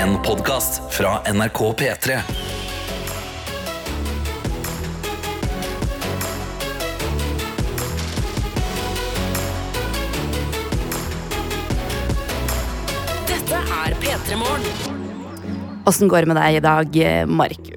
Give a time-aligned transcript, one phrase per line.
[0.00, 2.14] En podkast fra NRK P3.
[13.28, 14.64] Dette er P3 Morgen.
[15.84, 17.69] Åssen går det med deg i dag, Markus?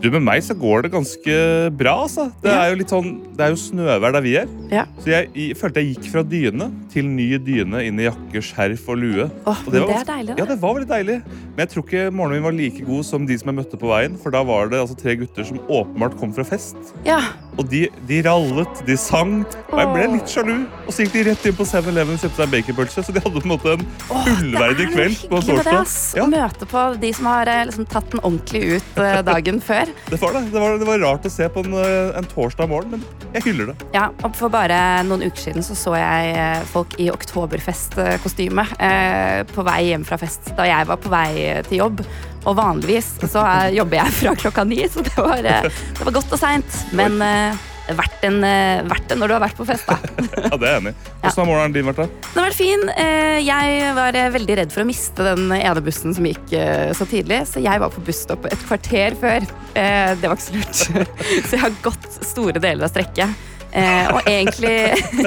[0.00, 1.34] Du, Med meg så går det ganske
[1.76, 1.94] bra.
[2.06, 2.30] altså.
[2.42, 4.48] Det er jo litt sånn, det er jo snøvær der vi er.
[4.72, 4.86] Ja.
[5.02, 8.88] Så jeg, jeg følte jeg gikk fra dyne til ny dyne inn i jakke, skjerf
[8.90, 9.28] og lue.
[9.44, 10.38] Åh, Og men var det er deilig, da.
[10.40, 11.18] Ja, det var veldig deilig.
[11.52, 13.90] Men jeg tror ikke morgenen min var like god som de som jeg møtte på
[13.92, 14.16] veien.
[14.22, 16.76] For da var det altså tre gutter som åpenbart kom fra fest.
[17.06, 17.20] Ja.
[17.60, 19.40] Og de, de rallet, de sang.
[19.68, 20.54] Og jeg ble litt sjalu.
[20.86, 23.04] Og så gikk de rett inn på 7-Eleven og kjøpte seg en baconpølse.
[23.04, 25.68] Så de hadde på en måte en fullverdig fullverdig det er kveld på hyggelig med
[25.68, 25.96] det, ass.
[26.16, 26.24] Ja.
[26.24, 29.89] Å møte på de som har eh, liksom, tatt den ordentlig ut eh, dagen før.
[30.10, 30.42] Det var det.
[30.52, 33.46] Det var, det var rart å se på en, eh, en torsdag morgen, men jeg
[33.48, 33.76] hyller det.
[33.94, 39.40] Ja, og For bare noen uker siden så, så jeg eh, folk i oktoberfestkostyme eh,
[39.50, 41.30] på vei hjem fra fest da jeg var på vei
[41.68, 42.04] til jobb.
[42.48, 45.66] Og vanligvis så er, jobber jeg fra klokka ni, så det var, eh,
[45.98, 46.78] det var godt og seint.
[46.96, 47.66] Men eh,
[47.98, 49.98] verdt, en, eh, verdt det når du har vært på fest, da.
[50.50, 51.08] Ja, det er jeg enig i.
[51.20, 52.00] Hvordan har morgenen din vært?
[52.00, 52.06] da?
[52.30, 52.84] Den har vært fin.
[52.96, 56.92] Eh, Jeg var eh, veldig redd for å miste den ene bussen som gikk eh,
[56.96, 59.44] så tidlig, så jeg var på busstopp et kvarter før.
[59.74, 61.06] Eh, Det var ikke så lurt.
[61.48, 63.46] Så jeg har gått store deler av strekket.
[63.70, 64.72] Eh, og egentlig,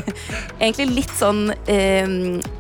[0.59, 2.09] egentlig litt sånn eh,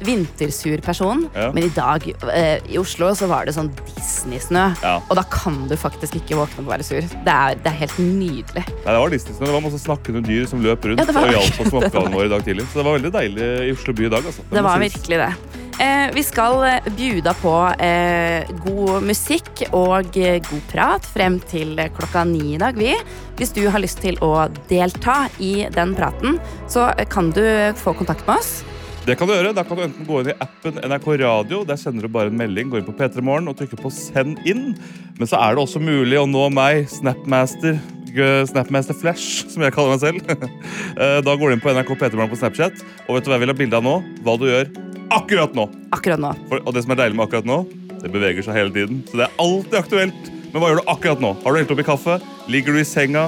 [0.07, 1.25] vintersur person.
[1.35, 1.49] Ja.
[1.51, 4.63] Men i dag eh, i Oslo så var det sånn Disney-snø.
[4.79, 4.93] Ja.
[5.09, 7.03] Og da kan du faktisk ikke våkne opp og være sur.
[7.03, 8.63] Det er, det er helt nydelig.
[8.63, 9.49] Nei, Det var Disney-snø.
[9.49, 12.31] det var masse snakkende dyr som løp rundt Ja, og hjalp oss med oppgavene våre
[12.31, 12.69] i dag tidlig.
[12.71, 14.31] Så det var veldig deilig i Oslo by i dag.
[14.31, 14.47] altså.
[14.55, 15.31] Det var virkelig det.
[15.79, 21.79] Eh, vi skal eh, bjuda på eh, god musikk og eh, god prat frem til
[21.81, 22.93] eh, klokka ni i dag, vi.
[23.39, 26.37] Hvis du har lyst til å delta i den praten,
[26.69, 27.43] så kan du
[27.79, 28.61] få kontakt med oss.
[29.03, 29.55] Det kan du gjøre.
[29.57, 31.63] Da kan du enten gå inn i appen NRK Radio.
[31.67, 34.39] Der sender du bare en melding, Gå inn på P3 Morgen og trykker på 'send
[34.47, 34.77] inn'.
[35.19, 37.81] Men så er det også mulig å nå meg, Snapmaster.
[38.15, 40.23] G- Snapmaster Flash, som jeg kaller meg selv.
[40.93, 42.81] Eh, da går du inn på NRK P3 på Snapchat.
[43.07, 43.93] Og vet du hva jeg vil ha bilde av nå?
[44.21, 44.67] Hva du gjør
[45.13, 45.63] akkurat nå.
[45.95, 46.29] Akkurat nå.
[46.51, 47.57] For, og det som er deilig med akkurat nå,
[48.03, 48.99] det beveger seg hele tiden.
[49.09, 50.29] Så det er alltid aktuelt.
[50.53, 51.31] Men hva gjør du akkurat nå?
[51.41, 52.19] Har du helt oppi kaffe?
[52.53, 53.25] Ligger du i senga?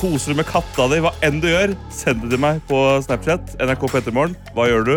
[0.00, 1.02] Koser du med katta di?
[1.04, 3.52] Hva enn du gjør, send det til meg på Snapchat.
[3.60, 4.36] NRK Pettermorgen.
[4.56, 4.94] Hva gjør du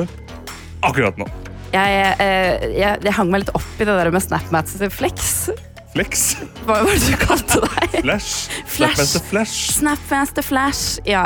[0.88, 1.28] akkurat nå?
[1.75, 5.34] Jeg, jeg, jeg, jeg hang meg litt opp i det der med Snapmats Flex.
[5.96, 6.36] Flex?
[6.68, 7.94] Hva var det du kalte deg?
[8.04, 8.50] Flash?
[8.68, 8.98] Flash.
[9.00, 9.60] Snapmaster Flash?
[9.78, 10.82] Snapmaster Flash.
[11.08, 11.22] Ja.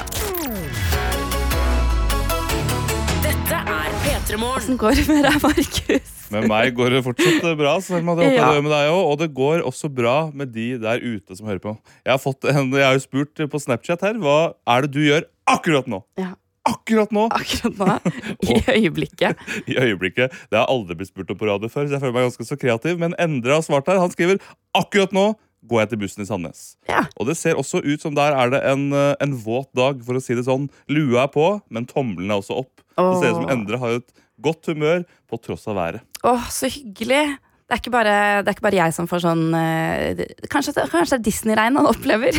[3.23, 4.59] Dette er P3 Morgen.
[4.61, 6.11] Åssen går det med deg, Markus?
[6.29, 7.73] Med meg går det fortsatt bra.
[7.81, 8.13] Selma.
[8.19, 8.49] Det håper jeg Ja.
[8.51, 9.07] det gjør med deg også.
[9.09, 11.73] Og det går også bra med de der ute som hører på.
[12.05, 14.37] Jeg har, fått en, jeg har jo spurt på Snapchat her hva
[14.69, 16.03] er det du gjør akkurat nå.
[16.21, 16.35] Ja.
[16.69, 17.25] Akkurat nå!
[17.33, 17.97] Akkurat nå,
[18.45, 19.41] i øyeblikket.
[19.71, 20.33] i øyeblikket.
[20.51, 22.57] Det har aldri blitt spurt om på radio før, så jeg føler meg ganske så
[22.61, 22.99] kreativ.
[23.01, 24.01] Men Endre har svart her.
[24.03, 24.41] Han skriver
[24.77, 25.31] akkurat nå
[25.69, 26.59] går jeg til bussen i Sandnes.
[26.87, 27.01] Ja.
[27.19, 30.15] Og det ser også ut som der er det en, eh, en våt dag, for
[30.15, 30.69] å si det sånn.
[30.87, 32.79] Lua er på, men tommelen er også opp.
[32.95, 34.07] Det ser ut som Endre har et
[34.39, 36.05] godt humør på tross av været.
[36.23, 37.25] Åh, så hyggelig.
[37.69, 39.43] Det er bare, det er ikke bare jeg som får sånn
[40.49, 42.33] Kanskje, det- kanskje det er Disney-regn han opplever.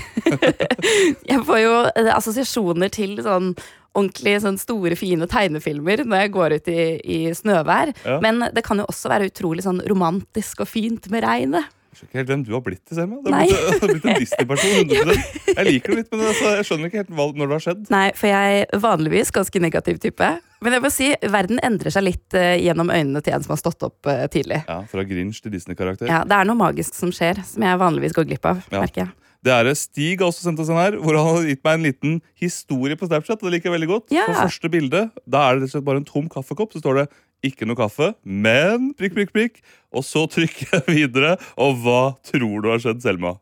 [1.31, 3.53] jeg får jo eh, assosiasjoner til sånn
[3.97, 7.93] ordentlig sånn store, fine tegnefilmer når jeg går ut i, i snøvær.
[8.05, 8.21] Ja.
[8.23, 11.77] Men det kan jo også være utrolig sånn romantisk og fint med regnet.
[11.91, 13.17] Jeg skjønner ikke helt hvem du har blitt til, Selma.
[13.19, 14.93] Du har blitt, en Disney-person.
[15.59, 17.81] Jeg liker det litt, men altså, jeg skjønner ikke helt når det har skjedd.
[17.91, 20.29] Nei, for jeg er vanligvis ganske negativ type.
[20.63, 23.61] Men jeg må si, verden endrer seg litt uh, gjennom øynene til en som har
[23.61, 24.61] stått opp uh, tidlig.
[24.71, 26.07] Ja, Fra Grinch til Disney-karakter.
[26.09, 28.63] Ja, Det er noe magisk som skjer, som jeg vanligvis går glipp av.
[28.71, 28.85] Ja.
[28.85, 29.13] merker jeg.
[29.41, 31.87] Det er Stig har også sendt oss en her, hvor han har gitt meg en
[31.89, 33.41] liten historie på Snapchat.
[33.41, 34.13] og Det liker jeg veldig godt.
[34.13, 34.27] Ja.
[34.29, 36.75] På første bilde da er det rett og slett bare en tom kaffekopp.
[36.75, 37.07] Så står det
[37.41, 39.63] 'ikke noe kaffe', men prikk, prikk, prikk.
[39.93, 43.39] Og så trykker jeg videre, og hva tror du har skjedd, Selma?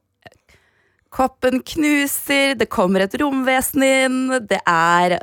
[1.08, 5.14] Koppen knuser, det kommer et romvesen inn, det er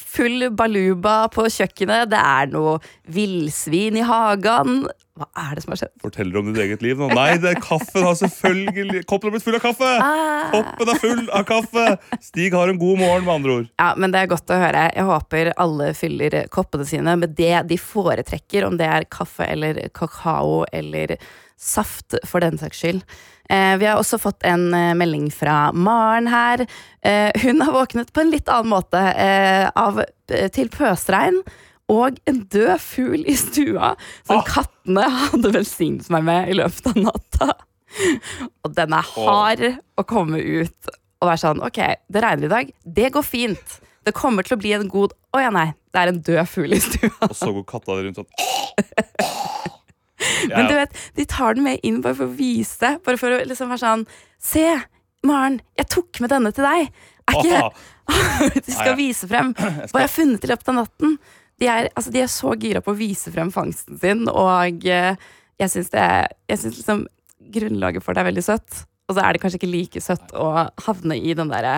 [0.00, 2.78] full baluba på kjøkkenet, det er noe
[3.12, 4.86] villsvin i hagen.
[5.14, 5.92] Hva er det som har skjedd?
[6.02, 7.10] Forteller om ditt eget liv nå.
[7.14, 9.90] Nei, det er kaffen har selvfølgelig Koppen har blitt full av kaffe!
[10.02, 10.48] Ah.
[10.50, 11.84] Koppen er full av kaffe!
[12.24, 13.68] Stig har en god morgen, med andre ord.
[13.78, 14.88] Ja, men det er godt å høre.
[14.96, 19.84] Jeg håper alle fyller koppene sine med det de foretrekker, om det er kaffe eller
[19.94, 21.14] kakao eller
[21.60, 23.04] saft, for den saks skyld.
[23.50, 26.64] Eh, vi har også fått en eh, melding fra Maren her.
[27.04, 29.02] Eh, hun har våknet på en litt annen måte
[29.76, 30.00] av,
[30.54, 31.42] til pøsregn
[31.92, 33.92] og en død fugl i stua
[34.24, 34.46] som oh.
[34.48, 37.50] kattene hadde velsignet meg med i løpet av natta.
[38.64, 39.64] Og den er hard
[40.00, 41.78] å komme ut og være sånn Ok,
[42.10, 42.72] det regner i dag.
[42.82, 43.76] Det går fint.
[44.04, 45.68] Det kommer til å bli en god Å ja, nei.
[45.94, 47.12] Det er en død fugl i stua.
[47.28, 48.32] Og så går katta rundt sånn
[50.54, 52.96] Men du vet, de tar den med inn bare for å vise.
[53.04, 54.06] Bare for å liksom være sånn
[54.44, 54.64] Se,
[55.24, 56.90] Maren, jeg tok med denne til deg.
[57.32, 57.70] Er ikke
[58.66, 61.16] De skal vise frem hva jeg har funnet i løpet av natten.
[61.62, 65.14] De er, altså, de er så gira på å vise frem fangsten sin, og eh,
[65.62, 66.06] jeg syns det
[66.50, 67.04] Jeg synes liksom
[67.54, 68.84] grunnlaget for det er veldig søtt.
[69.08, 70.48] Og så er det kanskje ikke like søtt å
[70.86, 71.74] havne i den derre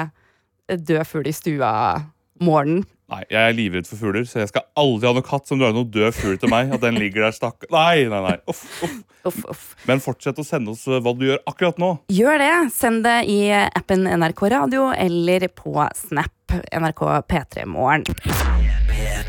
[0.70, 2.86] eh, død fugl i stua-morgenen.
[3.06, 5.74] Nei, jeg er livredd for fugler, så jeg skal aldri ha noen katt som drar
[5.74, 6.72] noe død fugl til meg.
[6.74, 7.68] At den ligger der stakk...
[7.70, 8.38] Nei, nei, nei.
[8.50, 8.96] Uff, uff.
[9.26, 9.62] Uff, uff.
[9.86, 11.92] Men fortsett å sende oss eh, hva du gjør akkurat nå.
[12.14, 12.50] Gjør det.
[12.74, 18.06] Send det i appen NRK Radio eller på Snap NRK P3 Morgen.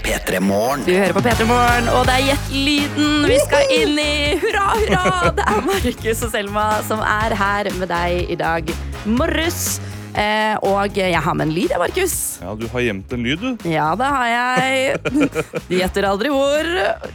[0.05, 0.85] P3 Morgen.
[0.85, 4.13] Du hører på P3 Morgen, og det er Gjett lyden vi skal inn i.
[4.41, 5.33] Hurra, hurra!
[5.37, 8.73] Det er Markus og Selma som er her med deg i dag
[9.07, 9.77] morges.
[10.17, 12.13] Eh, og jeg har med en lyd, jeg, Markus.
[12.41, 13.67] Ja, Du har gjemt en lyd, du.
[13.69, 15.19] Ja, det har jeg.
[15.69, 16.69] De gjetter aldri hvor.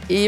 [0.07, 0.21] I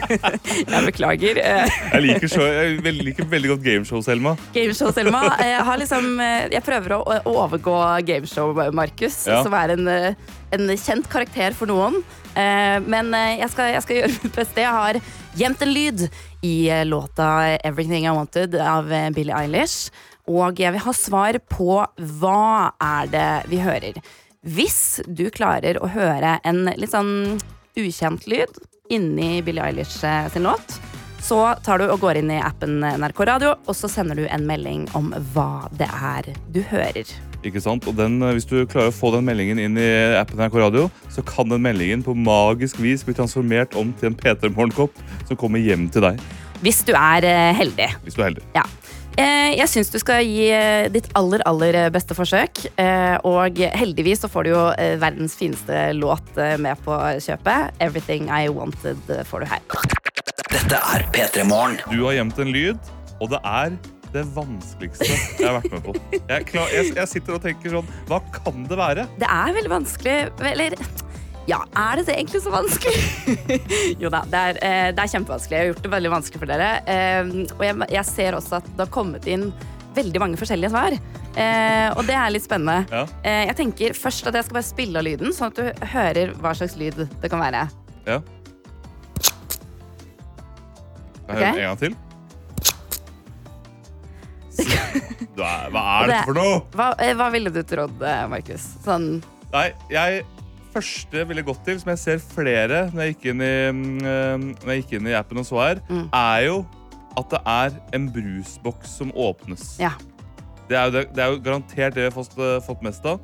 [0.74, 1.38] Jeg beklager.
[1.38, 4.34] Jeg liker, så, jeg liker veldig godt gameshow, Selma.
[4.56, 5.22] Gameshow Selma.
[5.38, 7.76] Jeg, har liksom, eh, jeg prøver å å overgå
[8.06, 9.42] Gameshow Markus, Ja.
[9.46, 10.14] som er en, eh,
[10.54, 12.02] en kjent karakter for noen.
[12.34, 14.62] Men jeg skal, jeg skal gjøre mitt beste.
[14.62, 14.98] Jeg har
[15.38, 16.04] gjemt en lyd
[16.46, 16.54] i
[16.86, 19.90] låta 'Everything I Wanted' av Billie Eilish.
[20.28, 21.78] Og jeg vil ha svar på
[22.20, 24.00] hva er det vi hører.
[24.40, 27.38] Hvis du klarer å høre en litt sånn
[27.76, 30.78] ukjent lyd inni Billie Eilish eh, sin låt,
[31.20, 34.46] så tar du og går inn i appen NRK Radio, og så sender du en
[34.48, 37.10] melding om hva det er du hører.
[37.46, 37.86] Ikke sant?
[37.88, 40.90] Og den, eh, Hvis du klarer å få den meldingen inn i appen NRK Radio,
[41.08, 44.96] så kan den meldingen på magisk vis bli transformert om til en P3 Morgenkopp
[45.28, 46.20] som kommer hjem til deg.
[46.60, 47.88] Hvis du er eh, heldig.
[48.04, 48.44] Hvis du er heldig.
[48.56, 48.64] Ja.
[49.18, 52.64] Eh, Jeg syns du skal gi eh, ditt aller, aller beste forsøk.
[52.80, 57.74] eh, Og heldigvis så får du jo eh, verdens fineste låt eh, med på kjøpet.
[57.80, 59.60] 'Everything I Wanted' eh, får du her.
[60.50, 61.78] Dette er P3 Morgen.
[61.90, 62.78] Du har gjemt en lyd,
[63.20, 63.76] og det er
[64.10, 65.92] det vanskeligste jeg har vært med på.
[66.30, 69.04] Jeg, klar, jeg, jeg sitter og tenker sånn Hva kan det være?
[69.20, 70.16] Det er veldig vanskelig
[70.50, 70.74] Eller
[71.48, 73.00] ja, er det det egentlig så vanskelig?
[74.02, 75.56] jo da, det er, eh, det er kjempevanskelig.
[75.56, 76.68] Jeg har gjort det veldig vanskelig for dere.
[76.84, 79.48] Eh, og jeg, jeg ser også at det har kommet inn
[79.96, 80.94] veldig mange forskjellige svar.
[81.30, 82.84] Eh, og det er litt spennende.
[82.92, 83.06] Ja.
[83.26, 86.34] Eh, jeg tenker først at jeg skal bare spille av lyden, sånn at du hører
[86.42, 87.66] hva slags lyd det kan være.
[88.10, 88.20] ja.
[91.30, 91.60] Jeg hører okay.
[91.62, 91.92] en gang til.
[95.38, 96.56] Hva er Det- dette for noe?
[96.74, 98.64] Hva, hva ville du trodd, Markus?
[98.84, 99.06] Sånn
[99.54, 100.24] Nei, jeg
[100.74, 104.44] første ville gått til, som jeg ser flere når jeg gikk inn i, mm, eh,
[104.64, 106.06] når jeg gikk inn i appen og så her, Mm.
[106.14, 106.60] er jo
[107.18, 109.78] at det er en brusboks som åpnes.
[109.82, 109.90] Ja.
[110.68, 113.18] Det, er det, det er jo garantert det vi har fått, eh, fått mest av.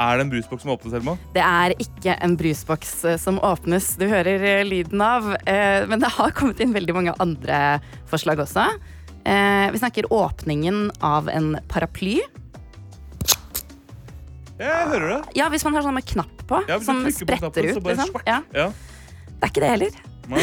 [0.00, 1.14] Er det en brusboks som åpnes, Selma?
[1.36, 3.92] Det er ikke en brusboks eh, som åpnes.
[3.96, 5.22] Du hører lyden av.
[5.88, 7.80] Men det har kommet inn veldig mange andre
[8.10, 8.66] forslag også.
[9.24, 12.18] Vi snakker åpningen av en paraply.
[14.58, 15.20] Jeg hører det.
[15.36, 17.38] Ja, hvis man har sånn med knapp på, Ja, hvis du som trykker på spretter
[17.40, 17.84] knappen, så ut.
[17.84, 18.10] bare Liksom.
[18.12, 18.26] svart.
[18.26, 18.66] Ja, Ja.
[19.28, 20.02] det er ikke det heller.
[20.24, 20.40] Nei.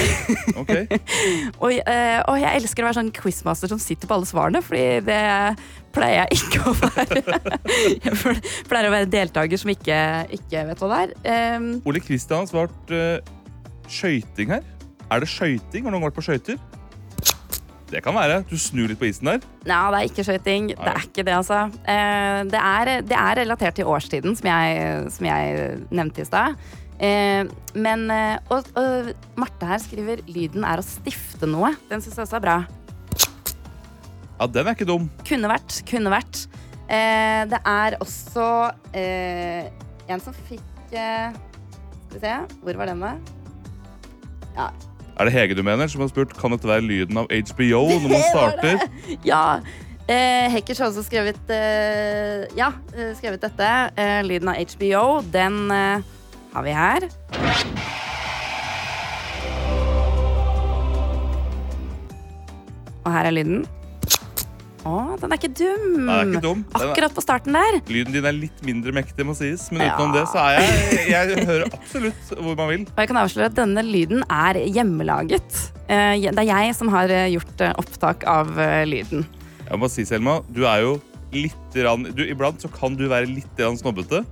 [0.62, 0.72] Ok.
[1.63, 5.00] Og, eh, og jeg elsker å være sånn quizmaster som sitter på alle svarene, fordi
[5.08, 5.22] det
[5.96, 7.24] pleier jeg ikke å være.
[8.06, 8.13] Jeg
[8.69, 9.98] pleier å være deltaker som ikke,
[10.38, 11.56] ikke vet hva det er.
[11.58, 13.18] Um, Ole Kristian har svart uh,
[13.90, 14.62] skøyting her.
[15.12, 15.84] Er det skøyting?
[15.88, 16.62] Har noen vært på skøyter?
[17.92, 18.42] Det kan være.
[18.48, 19.42] Du snur litt på isen der.
[19.68, 20.70] Nei, det er ikke skøyting.
[20.72, 21.63] Det er ikke det, altså.
[21.84, 26.56] Eh, det, er, det er relatert til årstiden, som jeg, som jeg nevnte i stad.
[27.01, 27.44] Eh,
[27.75, 29.12] men eh, og, og
[29.42, 31.74] Marte her skriver lyden er å stifte noe.
[31.92, 32.58] Den syns jeg også er bra.
[34.39, 35.10] Ja, den er ikke dum.
[35.27, 35.82] Kunne vært.
[35.89, 36.46] Kunne vært.
[36.92, 38.46] Det er også
[38.92, 43.13] en som fikk Skal vi se, hvor var den, da?
[44.58, 44.65] Ja,
[45.20, 48.10] Er det Hege du mener, som har spurt kan dette være lyden av HBO når
[48.10, 48.86] man starter?
[49.27, 49.44] Ja.
[50.12, 53.70] Eh, Hekkers har også skrevet eh, Ja, eh, skrevet dette.
[54.01, 55.03] Eh, lyden av HBO.
[55.32, 56.01] Den eh,
[56.56, 57.10] har vi her.
[63.06, 63.63] Og her er lyden.
[64.82, 65.84] Å, den er ikke dum.
[65.94, 66.62] Den er ikke dum.
[66.72, 67.76] Den er- Akkurat på starten der.
[67.88, 69.68] Lyden din er litt mindre mektig, må sies.
[69.72, 72.88] Men utenom det så er jeg Jeg hører absolutt hvor man vil.
[72.90, 75.62] Og jeg kan avsløre at denne lyden er hjemmelaget.
[75.88, 79.26] Eh, det er jeg som har eh, gjort eh, opptak av eh, lyden.
[79.68, 80.96] Jeg må bare si, Selma, du er jo
[81.32, 84.26] litt rann, du, Iblant så kan du være litt rann snobbete.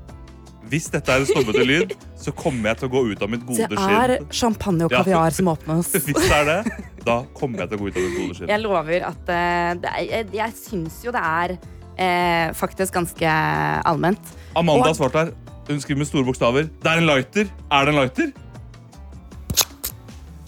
[0.70, 3.46] Hvis dette er en snobbete lyd, så kommer jeg til å gå ut av mitt
[3.48, 4.28] gode Det er skinn.
[4.42, 5.00] champagne og Ja.
[5.02, 5.88] kaviar som åpnes.
[6.06, 8.52] Hvis det er det, da kommer jeg til å gå ut av mitt gode skinn.
[8.52, 13.38] Jeg lover at uh, det er, jeg, jeg syns jo det er uh, faktisk ganske
[13.90, 14.34] allment.
[14.60, 15.34] Amanda har svart her.
[15.70, 16.70] Hun skriver med store bokstaver.
[16.82, 17.50] Det er en lighter.
[17.70, 18.32] Er det en lighter?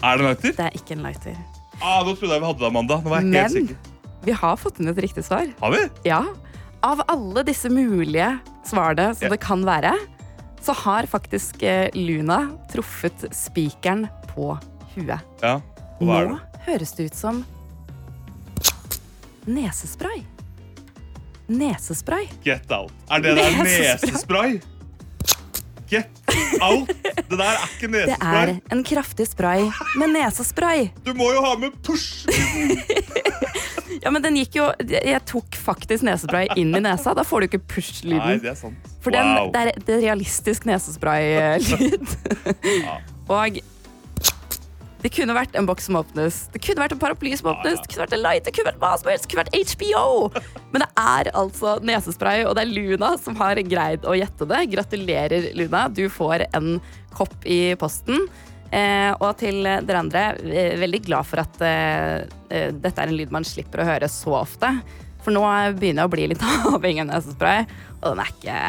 [0.02, 0.54] Er det en lighter?
[0.58, 1.36] Det er ikke en lighter.
[1.78, 2.98] Ah, nå trodde jeg vi hadde det, Amanda.
[3.02, 4.08] Nå var jeg helt Men sikker.
[4.26, 5.46] vi har fått inn et riktig svar.
[5.60, 5.82] Har vi?
[6.06, 6.24] Ja.
[6.82, 8.32] Av alle disse mulige
[8.66, 9.34] svarene som yeah.
[9.34, 9.94] det kan være,
[10.62, 14.52] så har faktisk eh, Luna truffet spikeren på
[14.94, 15.18] huet.
[15.42, 15.60] Ja.
[16.02, 17.42] Nå høres det ut som
[19.46, 20.22] nesespray.
[21.52, 22.28] Nesespray.
[22.44, 22.92] Get out.
[23.10, 24.60] Er det der Nesespray.
[25.92, 26.08] Get
[26.62, 26.88] out!
[26.88, 28.46] Det der er ikke nesespray.
[28.46, 29.66] Det er en kraftig spray
[30.00, 30.86] med nesespray.
[31.04, 32.24] Du må jo ha med push!
[34.02, 37.12] Ja, men den gikk jo Jeg tok faktisk nesespray inn i nesa.
[37.14, 38.40] Da får du ikke push-lyden.
[38.42, 38.88] det er sant.
[39.04, 42.16] For den, det, er, det er realistisk nesespray-lyd.
[42.82, 42.96] Ja.
[43.30, 43.60] Og
[45.02, 47.90] det kunne vært en boks som åpnes, det kunne vært en paraply som åpnes, det
[47.90, 50.04] kunne vært en light, det kunne vært hva som helst, det kunne vært HBO!
[50.72, 54.62] Men det er altså nesespray, og det er Luna som har greid å gjette det.
[54.72, 55.84] Gratulerer, Luna.
[55.92, 56.76] Du får en
[57.12, 58.24] kopp i posten.
[58.72, 63.18] Eh, og til dere andre, eh, veldig glad for at eh, eh, dette er en
[63.18, 64.70] lyd man slipper å høre så ofte.
[65.22, 65.42] For nå
[65.76, 67.66] begynner jeg å bli litt avhengig av nesespray,
[68.00, 68.60] og den er ikke,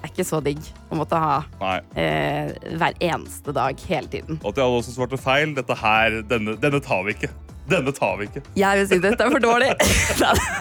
[0.00, 1.40] er ikke så digg å måtte ha
[1.98, 4.40] eh, hver eneste dag hele tiden.
[4.42, 7.30] Og til alle som svarte feil, dette her, denne, denne tar vi ikke.
[7.70, 8.42] Denne tar vi ikke.
[8.58, 9.70] Jeg vil si dette er for dårlig.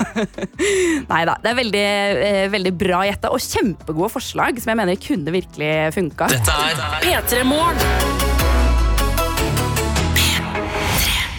[1.12, 1.38] Nei da.
[1.42, 1.86] Det er veldig,
[2.28, 6.30] eh, veldig bra gjetta, og kjempegode forslag som jeg mener kunne virkelig funka.
[6.36, 8.28] Dette er P3 Morgen.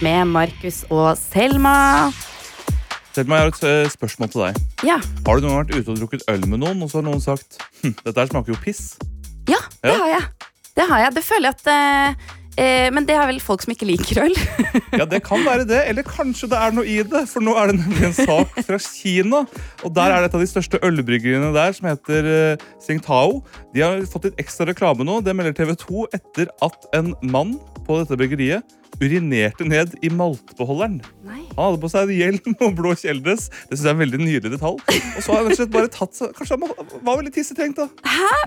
[0.01, 1.77] Med Markus og Selma.
[3.15, 4.59] Selma, jeg har et eh, spørsmål til deg.
[4.87, 7.09] Ja, Har du noen gang vært ute og drukket øl med noen, og så har
[7.09, 8.93] noen sagt hm, dette smaker jo piss?
[9.51, 9.97] ja det Ja.
[9.99, 10.29] har jeg.
[10.79, 11.15] Det har jeg.
[11.17, 12.29] Det føler jeg at eh,
[12.63, 14.37] eh, Men det er vel folk som ikke liker øl.
[15.01, 17.25] Ja, det kan være det, eller kanskje det er noe i det.
[17.31, 19.43] For nå er det nemlig en sak fra Kina.
[19.87, 23.41] Og der er det et av de største ølbryggeriene der, som heter uh, Tsingtao.
[23.75, 25.19] De har fått litt ekstra reklame nå.
[25.27, 30.99] Det melder TV 2 etter at en mann på dette bryggeriet urinerte ned i maltbeholderen.
[31.25, 31.43] Nei.
[31.57, 33.49] Han hadde på seg en hjelm og blå kjeledress.
[33.71, 34.81] Det synes jeg er en veldig nydelig detalj.
[35.17, 37.89] Og så har han slett bare tatt seg Kanskje han må- var veldig tissetrengt, da.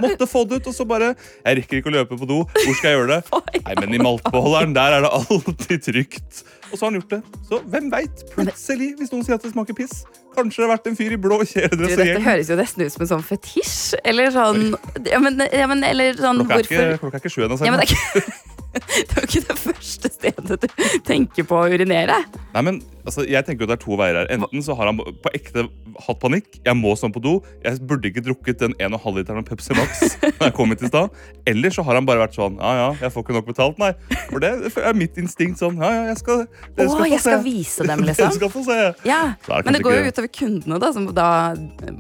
[0.04, 1.14] Måtte få det ut, og så bare
[1.46, 2.42] Jeg rekker ikke å løpe på do.
[2.46, 3.42] Hvor skal jeg gjøre det?
[3.68, 6.44] Nei, men i maltbeholderen, der er det alltid trygt.
[6.74, 7.22] Og så har han gjort det.
[7.50, 8.24] Så hvem veit?
[8.34, 11.20] Plutselig, hvis noen sier at det smaker piss, kanskje det har vært en fyr i
[11.22, 13.94] blå kjeledress og dette høres jo nesten ut som en sånn fetisj.
[14.04, 14.72] Eller sånn
[15.06, 17.60] ja, men, ja, men, Eller sånn Klokka er hvorfor ikke, klokka er ikke sju ennå.
[17.62, 18.34] ja, men det, er ikke,
[18.80, 20.68] det er jo ikke det første stedet du
[21.08, 22.20] tenker på å urinere.
[22.54, 24.30] Nei, men altså, jeg tenker jo det er to veier her.
[24.34, 25.68] Enten så har han på ekte
[26.08, 26.58] hatt panikk.
[26.66, 27.36] Jeg må sånn på do.
[27.62, 30.02] Jeg burde ikke drukket den 1,5 literen av Pepsi Max.
[30.40, 31.20] Når jeg kom hit i sted.
[31.54, 33.92] Eller så har han bare vært sånn Ja, ja, jeg får ikke nok betalt, nei.
[34.32, 34.52] For det
[34.82, 35.78] er mitt instinkt sånn.
[35.82, 36.46] Ja, ja, jeg skal,
[36.78, 37.44] dere skal få jeg skal se.
[37.46, 38.34] vise dem, Dere liksom.
[38.40, 38.80] skal få se.
[39.10, 41.28] Ja, det Men det går jo ikke- utover kundene, da, som da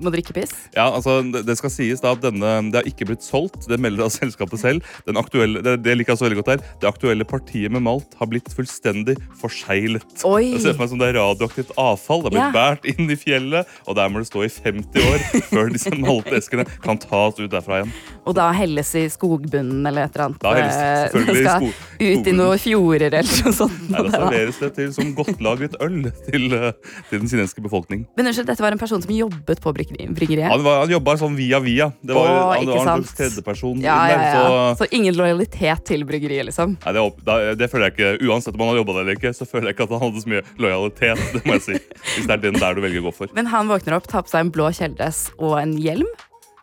[0.01, 0.55] må drikke piss.
[0.75, 3.67] Ja, altså, det det skal sies da at denne, Det har ikke blitt solgt.
[3.69, 4.89] Det melder da selskapet selv.
[5.05, 6.62] Den aktuelle, det, det liker jeg så veldig godt her.
[6.81, 10.05] Det aktuelle partiet med malt har blitt fullstendig forseglet.
[10.27, 10.53] Oi.
[10.53, 12.23] Jeg ser for meg som det er radioaktivt avfall.
[12.23, 12.51] Det har blitt Ja.
[12.53, 16.65] båret inn i fjellet, og der må det stå i 50 år før disse malteskene
[16.83, 17.93] kan tas ut derfra igjen.
[18.25, 20.39] Og da helles i skogbunnen eller et eller annet.
[20.43, 23.81] Da helles det eh, selvfølgelig i skal skog- ut i noen fjorder eller noe sånt.
[23.89, 25.97] Nei, Da serveres det til som godtlagret øl
[26.29, 26.71] til, eh,
[27.09, 28.05] til den kinesiske befolkning.
[28.17, 30.47] Men unnskyld, dette var en person som jobbet på bryggeriet?
[30.49, 31.89] Han, var, han jobba sånn via via.
[32.03, 33.15] Det var, Åh, han, det var en sant.
[33.17, 33.81] tredjeperson.
[33.83, 34.43] Ja, ja, ja.
[34.75, 36.52] så- Så ingen lojalitet til bryggeriet, liksom?
[36.83, 39.33] Nei, det, da, det føler jeg ikke, Uansett om han har jobba der eller ikke,
[39.37, 41.25] så føler jeg ikke at han hadde så mye lojalitet.
[41.33, 41.79] det må jeg si.
[42.13, 43.33] Hvis det er den der du velger å gå for.
[43.37, 46.09] Men han våkner opp, tar på seg en blå kjeledress og en hjelm.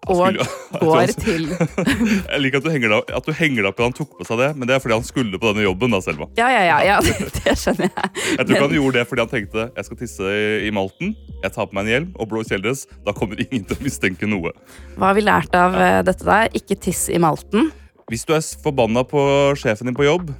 [0.08, 0.36] Og
[0.80, 1.50] går til
[2.32, 4.76] Jeg liker at du henger deg opp at han tok på seg det, men det
[4.76, 5.92] er fordi han skulle på denne jobben.
[5.92, 6.30] da, Selma.
[6.38, 6.96] Ja, ja, ja, ja
[7.42, 8.12] det skjønner jeg.
[8.38, 11.12] Jeg tror ikke han gjorde det fordi han tenkte jeg skal tisse i, i malten,
[11.42, 12.86] jeg tar på meg en hjelm og blå kjeledress.
[13.04, 14.54] Da kommer ingen til å mistenke noe.
[14.96, 16.00] Hva har vi lært av ja.
[16.06, 16.48] dette der?
[16.56, 17.70] Ikke tiss i malten.
[18.10, 19.20] Hvis du er forbanna på
[19.60, 20.32] sjefen din på jobb,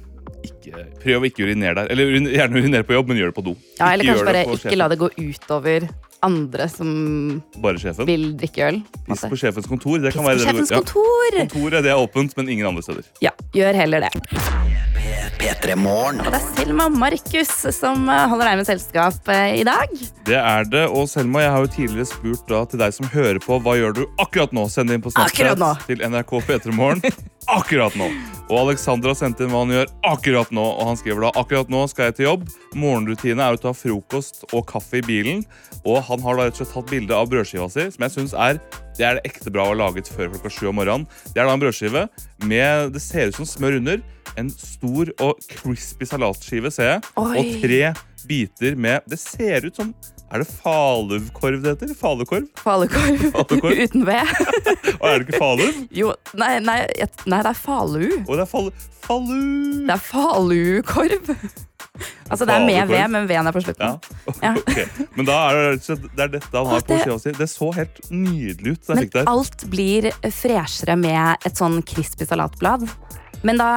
[0.43, 1.91] ikke, prøv å ikke urinere der.
[1.93, 3.53] Eller gjerne urinere på jobb, men gjør det på do.
[3.77, 5.87] Ja, eller Ikke kanskje bare ikke la det gå utover
[6.21, 6.89] andre som
[7.63, 8.81] Bare vil drikke øl.
[9.07, 10.01] Piss på sjefens kontor.
[10.03, 10.81] Det kan på være det ja.
[10.81, 11.39] kontor!
[11.39, 13.07] Kontoret det er åpent, men ingen andre steder.
[13.23, 14.11] Ja, gjør heller det.
[15.41, 19.93] Og det er Selma Markus som eh, holder deg med selskap eh, i dag.
[20.27, 23.41] Det er det, og Selma, jeg har jo tidligere spurt da til deg som hører
[23.41, 24.67] på, hva gjør du akkurat nå?
[24.69, 27.01] Send det inn på Snapchat til NRK P3morgen.
[27.49, 28.07] Akkurat nå.
[28.51, 31.71] Og Alexander har sendt inn hva han gjør akkurat nå, og han skriver da akkurat
[31.71, 32.45] nå skal jeg til jobb.
[32.77, 35.45] Morgenrutine er å ta frokost og kaffe i bilen,
[35.81, 38.35] og han har da rett og slett tatt bilde av brødskiva si, som jeg synes
[38.35, 38.59] er
[38.99, 41.07] det er det ekte bra å ha laget før klokka sju om morgenen.
[41.31, 42.03] Det er da en brødskive
[42.45, 44.01] med Det ser ut som smør under.
[44.39, 47.07] En stor og crispy salatskive, ser jeg.
[47.19, 47.31] Oi.
[47.39, 47.81] Og tre
[48.27, 49.95] biter med Det ser ut som
[50.31, 51.89] Er det falukorv det heter?
[51.99, 52.45] Falukorv?
[52.55, 53.81] Falukorv Falukorv?
[53.83, 54.29] uten ved.
[55.01, 55.81] Og er det ikke falum?
[55.91, 56.77] Jo, nei, nei,
[57.27, 58.05] nei, det er falu.
[58.21, 58.71] Og det er falu...
[59.01, 59.41] Falu!
[59.89, 61.35] Det er falukorv.
[62.31, 63.83] Altså, det er med V, men veden er på slutten.
[63.83, 64.15] Ja.
[64.31, 64.53] Okay.
[64.61, 65.15] ok.
[65.17, 67.33] Men da er det, det er dette han har på sida si.
[67.35, 68.91] Det så helt nydelig ut.
[68.95, 72.87] Men alt blir freshere med et sånn crispy salatblad.
[73.47, 73.67] Men da,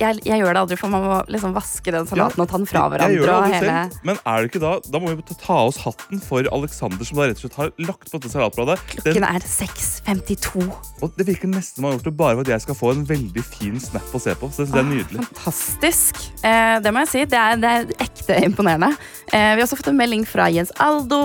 [0.00, 2.66] jeg, jeg gjør det aldri, for man må liksom vaske den salaten og ta den
[2.66, 3.36] fra hverandre.
[3.52, 3.74] hele...
[4.06, 7.20] Men er det ikke da Da må vi ta- av oss hatten for Alexander, som
[7.20, 8.78] da rett og slett har lagt på dette salatbladet.
[8.96, 10.64] Den, Klokken er 6.52.
[11.04, 12.90] og det virker nesten som han har gjort det bare for at jeg skal få
[12.94, 14.50] en veldig fin snap å se på.
[14.54, 15.22] Så det, er nydelig.
[15.30, 16.20] Fantastisk.
[16.42, 17.24] Eh, det må jeg si.
[17.30, 18.90] Det er, det er ekte imponerende.
[19.30, 21.22] Eh, vi har også fått en melding fra Jens Aldo.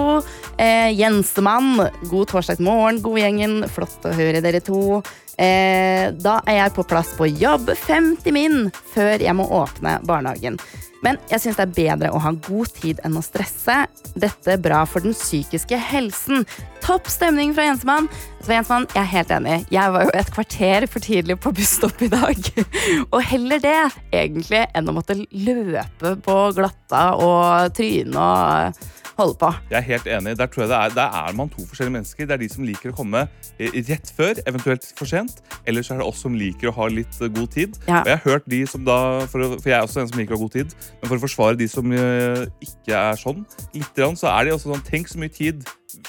[0.61, 1.87] Eh, Jensemann.
[2.11, 3.57] God torsdag morgen, god gjengen.
[3.73, 5.01] Flott å høre dere to.
[5.39, 10.59] Eh, da er jeg på plass på jobb 50 min før jeg må åpne barnehagen.
[10.99, 13.75] Men jeg syns det er bedre å ha god tid enn å stresse.
[14.19, 16.43] Dette er bra for den psykiske helsen.
[16.83, 18.09] Topp stemning fra Jensemann.
[18.43, 19.57] Så Jensemann, jeg er helt enig.
[19.71, 22.51] Jeg var jo et kvarter for tidlig på busstopp i dag.
[23.13, 23.79] Og heller det,
[24.11, 28.87] egentlig, enn å måtte løpe på glatta og tryne og
[29.19, 29.49] holde på.
[29.71, 30.35] Jeg er helt enig.
[30.39, 32.27] Der tror jeg det er, der er man to forskjellige mennesker.
[32.29, 33.25] Det er de som liker å komme
[33.59, 35.43] eh, rett før, eventuelt for sent.
[35.69, 37.79] Eller så er det oss som liker å ha litt eh, god tid.
[37.87, 38.01] Ja.
[38.01, 38.99] Og jeg har hørt de som da,
[39.31, 41.17] for, å, for jeg er også en som liker å ha god tid, men for
[41.19, 43.45] å forsvare de som eh, ikke er sånn,
[43.75, 45.65] litt så er de også sånn Tenk så mye tid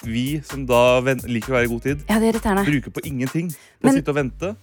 [0.07, 3.51] vi som da liker å være i god tid, Ja, det er bruker på ingenting.
[3.81, 4.55] På å sitte og vente.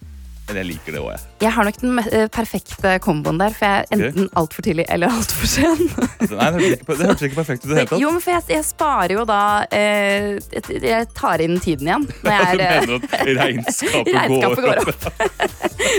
[0.48, 1.24] Men jeg liker det òg, jeg.
[1.44, 5.12] Jeg har nok den eh, perfekte komboen der, for jeg er enten altfor tidlig eller
[5.12, 5.82] altfor sen.
[5.98, 8.01] Altså, Nei, det hørtes ikke, det hørtes ikke perfekt ut i det hele tatt.
[8.06, 9.39] Jo, men for jeg, jeg sparer jo da
[9.75, 14.63] eh, jeg- Jeg tar inn tiden igjen når jeg er du mener at regnskapet, Regnskapet
[14.63, 15.06] går opp?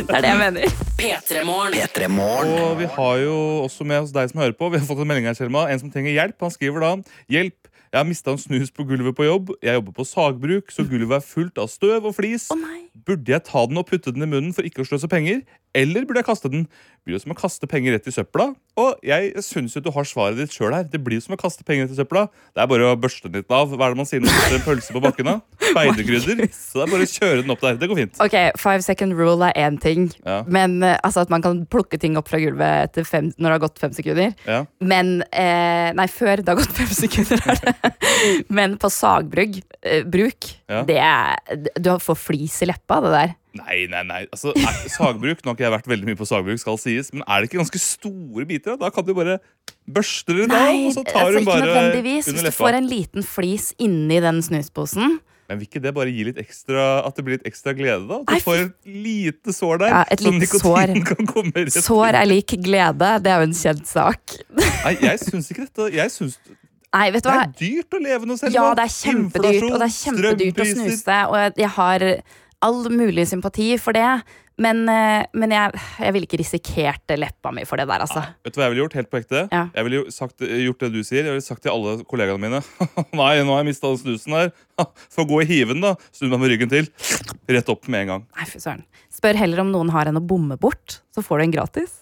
[0.09, 0.77] Det er det jeg mener.
[0.99, 1.77] P3morgen.
[1.79, 2.53] P3 Morgen.
[2.65, 3.37] Og vi har jo
[3.69, 4.73] også med oss deg som hører på.
[4.73, 5.67] Vi har fått en melding her, Selma.
[5.71, 6.41] En som trenger hjelp.
[6.41, 6.95] Han skriver da
[7.31, 7.69] Hjelp.
[7.89, 9.55] Jeg har mista en snus på gulvet på jobb.
[9.65, 12.49] Jeg jobber på sagbruk, så gulvet er fullt av støv og flis.
[12.53, 12.83] Å nei.
[13.07, 15.43] Burde jeg ta den og putte den i munnen for ikke å sløse penger?
[15.77, 16.65] Eller burde jeg kaste den?
[16.65, 18.51] Det Blir jo som å kaste penger rett i søpla.
[18.81, 20.85] Og jeg syns jo du har svaret ditt sjøl her.
[20.89, 22.27] Det blir jo som å kaste penger rett i søpla.
[22.57, 23.71] Det er bare å børste den litt av.
[23.73, 25.31] Hva er det man sier når man putter en pølse på bakken?
[25.71, 26.43] Speiderkrydder.
[26.59, 27.79] Så det er bare å kjøre den opp der.
[27.81, 28.21] Det går fint.
[28.25, 30.09] Ok, Five second rule er én ting.
[30.25, 30.41] Ja.
[30.49, 33.65] Men eh, altså At man kan plukke ting opp fra gulvet fem, når det har
[33.67, 34.35] gått fem sekunder.
[34.49, 34.61] Ja.
[34.81, 37.45] Men eh, Nei, før det har gått fem sekunder.
[37.55, 37.95] Er det.
[38.53, 40.83] Men på sagbruk eh, bruk, Ja.
[40.85, 41.39] det er
[41.81, 43.35] Du får flis i leppa, det der.
[43.59, 44.21] Nei, nei, nei.
[44.33, 47.25] Altså, er, sagbruk, Nå har ikke jeg vært veldig mye på sagbruk, skal sies, men
[47.27, 48.77] er det ikke ganske store biter?
[48.77, 49.39] Da Da kan du bare
[49.89, 52.29] børste litt av, og så tar altså, du ikke bare nødvendigvis.
[52.29, 55.19] under Hvis du får en liten flis inni den snusposen.
[55.49, 58.19] Men vil ikke det bare gi litt ekstra At det blir litt ekstra glede, da?
[58.21, 60.93] At du får et lite sår der, Ja, et lite sår.
[61.09, 63.13] kan komme rett Sår er lik glede.
[63.25, 64.37] Det er jo en kjent sak.
[64.59, 65.89] Nei, jeg syns ikke dette.
[65.97, 66.37] Jeg syns
[66.97, 68.55] Nei, vet du det er dyrt å leve noe selv.
[68.57, 71.17] Ja, det er kjempedyrt, og det er kjempedyrt å snuse.
[71.29, 72.05] Og jeg har
[72.65, 74.07] all mulig sympati for det.
[74.59, 78.25] Men, eh, men jeg, jeg ville ikke risikert leppa mi for det der, altså.
[78.43, 78.97] Vet du hva jeg ville gjort?
[78.99, 79.43] Helt på ekte?
[79.55, 79.61] Ja.
[79.77, 81.29] Jeg ville sagt, gjort det du sier.
[81.29, 82.63] Jeg ville sagt til alle kollegaene mine
[83.21, 84.51] Nei, nå har jeg mista snusen her.
[85.15, 85.95] Få gå i hiven, da.
[86.11, 86.91] Snu meg med ryggen til.
[87.47, 88.27] Rett opp med en gang.
[88.35, 88.83] Nei, fy søren.
[89.15, 91.95] Spør heller om noen har en å bomme bort, så får du en gratis.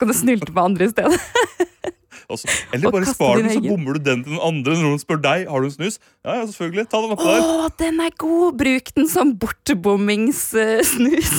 [0.00, 1.20] Kan du snylte på andre i stedet?
[2.28, 4.74] Og så- eller bare spar den, så bommer du den til den andre.
[4.76, 6.88] Når noen spør deg har du en snus, ja, ja, selvfølgelig.
[6.92, 7.40] Ta den opp der.
[7.40, 8.58] Å, den er god!
[8.60, 11.32] Bruk den som bortebommingssnus.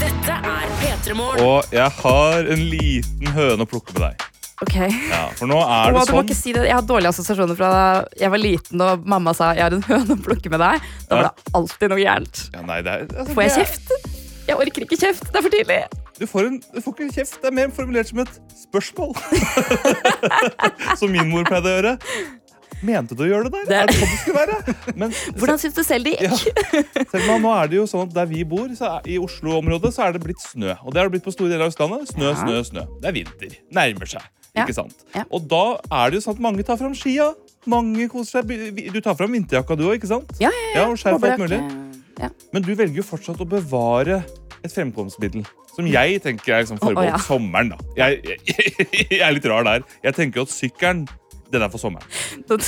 [0.00, 1.42] Dette er P3morgen.
[1.44, 4.24] Og jeg har en liten høne å plukke med deg.
[4.64, 4.76] Ok.
[5.10, 6.62] Ja, for nå er det du må sånn ikke si det.
[6.68, 7.82] Jeg har dårlige assosiasjoner fra da
[8.20, 10.86] jeg var liten og mamma sa jeg har en høne å plukke med deg.
[11.10, 12.44] Da var det alltid noe gærent.
[12.54, 13.94] ja, nei, det er, altså, Får jeg kjeft?
[14.46, 15.26] Jeg orker ikke kjeft.
[15.32, 15.82] Det er for tidlig.
[16.18, 17.40] Du får, en, du får ikke kjeft.
[17.42, 19.14] Det er mer formulert som et spørsmål.
[21.00, 21.94] som min mor pleide å gjøre.
[22.84, 23.64] Mente du å gjøre det der?
[23.66, 24.94] Det- Er det sånn det skulle være?
[25.00, 26.36] Men Hvordan syns du selv det Ja.
[26.36, 29.92] Selv Selma, nå er det jo sånn at Der vi bor, så er, i Oslo-området,
[29.96, 30.74] så er det blitt snø.
[30.84, 32.12] Og det har det blitt på store deler av Østlandet.
[32.12, 32.34] Snø, Ja.
[32.42, 32.84] snø, snø.
[33.00, 33.56] Det er vinter.
[33.72, 34.26] Nærmer seg.
[34.54, 34.66] Ja.
[34.66, 34.94] Ikke sant?
[35.16, 35.24] Ja.
[35.34, 37.30] Og da er det jo sånn at mange tar fram skia.
[37.66, 38.92] Mange koser seg.
[38.92, 40.30] Du tar fram vinterjakka du òg, ikke sant?
[40.38, 41.58] Ja, ja, Ja, og skjerf og alt mulig.
[42.20, 42.28] Ja.
[42.52, 44.20] Men du velger jo fortsatt å bevare
[44.62, 45.42] et fremkomstmiddel.
[45.74, 47.20] Som jeg tenker er liksom forbeholdt oh, oh, ja.
[47.26, 47.74] sommeren.
[47.74, 48.74] da jeg, jeg,
[49.10, 49.86] jeg er litt rar der.
[50.06, 51.04] Jeg tenker at sykkelen
[51.54, 52.06] den er for sommeren.
[52.48, 52.58] Nå,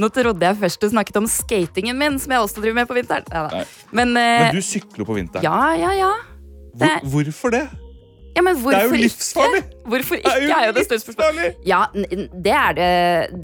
[0.00, 2.96] nå trodde jeg først du snakket om skatingen min, som jeg også driver med på
[2.96, 3.26] vinteren.
[3.30, 3.64] Ja.
[3.94, 5.44] Men, eh, Men du sykler på vinteren.
[5.46, 6.12] ja, ja, ja.
[6.74, 7.68] Hvor, hvorfor det?
[8.34, 9.62] Ja men Det er jo hvorfor livsfarlig!
[9.62, 9.80] ikke?
[9.92, 11.48] Hvorfor Det ikke, jo er jo det største.
[11.68, 12.90] Ja, det er det,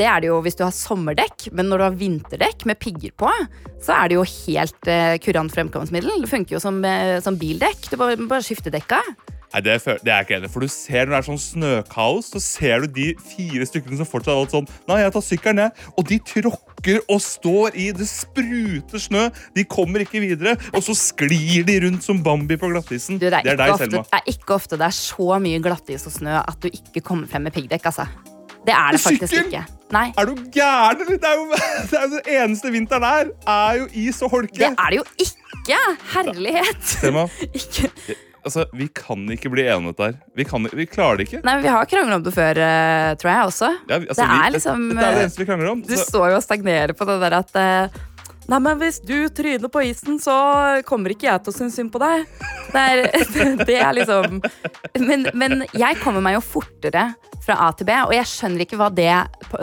[0.00, 3.12] det er det jo hvis du har sommerdekk, men når du har vinterdekk med pigger
[3.20, 3.33] på,
[3.81, 6.24] så er det jo helt eh, kurant fremkomstmiddel.
[6.24, 7.90] Det funker jo som, eh, som bildekk.
[7.92, 9.03] Du bare, bare skifter dekka.
[9.50, 10.50] Nei, det, er, jeg ikke enig.
[10.52, 14.06] For du ser når det er sånn snøkaos, så ser du de fire stykkene som
[14.06, 15.88] fortsatt har valgt sånn Nei, jeg tar sykkelen, jeg.
[15.98, 19.26] Og de tråkker og står i Det spruter snø.
[19.56, 20.54] De kommer ikke videre.
[20.70, 23.18] Og så sklir de rundt som Bambi på glattisen.
[23.18, 24.04] Du, det, er det er deg, ofte, Selma.
[24.06, 27.30] det er ikke ofte det er så mye glattis og snø at du ikke kommer
[27.30, 27.90] frem med piggdekk.
[27.90, 28.06] Altså.
[28.60, 29.66] Det er det faktisk ikke.
[29.90, 31.18] Nei, Er du gæren, eller?
[31.18, 31.46] Det er jo
[31.90, 33.34] det, er jo det eneste vinteren er.
[33.50, 34.54] Er jo is og holke.
[34.54, 35.84] det er det jo ikke!
[36.14, 36.82] Herlighet!
[36.94, 37.26] Selma,
[37.58, 37.90] Ikke.
[38.44, 40.18] Altså, vi kan ikke bli enige om dette her.
[40.37, 41.40] Vi, kan, vi klarer det ikke.
[41.44, 43.72] Nei, men Vi har krangla om det før, eh, tror jeg også.
[43.88, 45.83] Ja, vi- altså, det vi- er det, det, er det eh, eneste vi krangler om.
[45.83, 48.00] Du Så, står jo og stagnerer på det der at uh,
[48.50, 51.92] Nei, men hvis du tryner på isen, så kommer ikke jeg til å synes synd
[51.94, 52.24] på deg.
[52.72, 53.03] Det er,
[53.68, 54.40] det er liksom
[55.07, 57.12] men, men jeg kommer meg jo fortere
[57.44, 59.12] fra A til B, og jeg skjønner ikke det,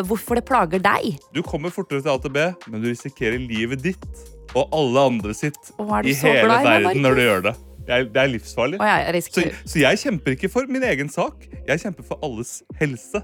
[0.08, 1.18] hvorfor det plager deg.
[1.34, 4.08] du kommer fortere til A til B, men du risikerer livet ditt
[4.56, 7.56] og alle andre sitt er du i hele glad verden når du gjør det.
[7.88, 8.80] Jeg, det er livsfarlig.
[8.84, 11.48] Jeg Så, så jeg kjemper ikke for min egen sak.
[11.68, 13.22] Jeg kjemper for alles helse.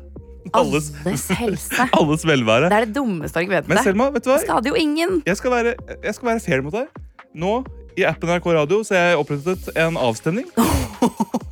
[0.53, 1.87] Alles, alles helse.
[1.99, 2.69] alles velvære.
[2.71, 3.67] Det er det dummeste jeg vet.
[3.67, 3.79] Men.
[3.83, 4.37] Selma, vet du hva?
[4.39, 5.21] Det skader jo ingen.
[5.27, 5.73] Jeg skal være,
[6.03, 6.87] jeg skal være fair mot deg.
[7.33, 7.53] Nå,
[7.97, 10.47] i appen NRK Radio, så har jeg opprettet en avstemning.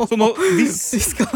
[0.10, 0.80] Så nå, hvis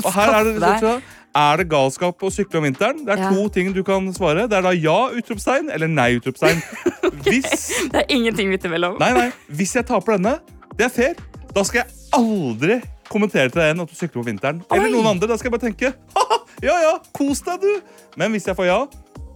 [0.01, 0.93] Og her er det, hva?
[1.38, 3.03] er det galskap å sykle om vinteren?
[3.05, 3.29] Det er Ja.
[3.29, 4.47] to ting du kan svare.
[4.49, 6.63] Det er da ja, utropstegn, eller nei, utropstegn.
[7.27, 8.97] Hvis Det er ingenting midt imellom.
[8.99, 9.27] Nei, nei.
[9.53, 10.39] Hvis jeg taper denne,
[10.79, 11.13] det er fair.
[11.55, 11.87] Da skal jeg
[12.17, 14.61] aldri kommentere til deg igjen at du sykler på vinteren.
[14.73, 14.93] Eller Oi.
[14.95, 15.29] noen andre.
[15.31, 17.99] Da skal jeg bare tenke «Haha, ja, ja, kos deg, du.
[18.19, 18.79] Men hvis jeg får ja,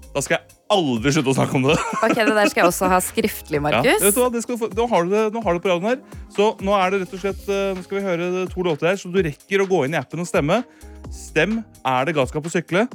[0.09, 1.75] da skal jeg aldri slutte å snakke om det.
[2.05, 4.01] Ok, Det der skal jeg også ha skriftlig, Ja, Markus.
[4.03, 4.29] vet du hva?
[4.33, 6.23] Du få- nå, har du det, nå har du det på radioen her.
[6.35, 8.99] Så nå er det rett og slett eh, Nå skal vi høre to låter her,
[8.99, 10.63] så du rekker å gå inn i appen og stemme.
[11.13, 12.87] Stem er det galskap å sykle.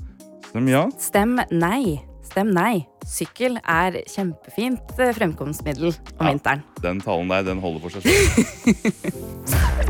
[0.51, 0.85] Stem ja.
[1.03, 1.97] Stem nei.
[2.35, 2.81] Stem nei.
[3.07, 6.33] Sykkel er kjempefint eh, fremkomstmiddel om Ja.
[6.33, 6.65] vinteren.
[6.83, 9.85] Den talen der, den holder for seg selv.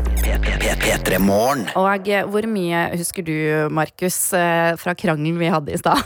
[1.75, 3.33] Og eh, hvor mye husker du,
[3.73, 6.03] Markus, eh, fra krangelen vi hadde i stad?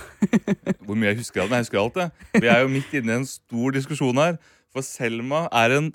[0.87, 1.59] Hvor mye jeg husker av den?
[1.59, 2.41] Jeg husker alt, jeg.
[2.45, 4.39] Vi er jo midt inne i en stor diskusjon her.
[4.71, 5.91] For Selma er en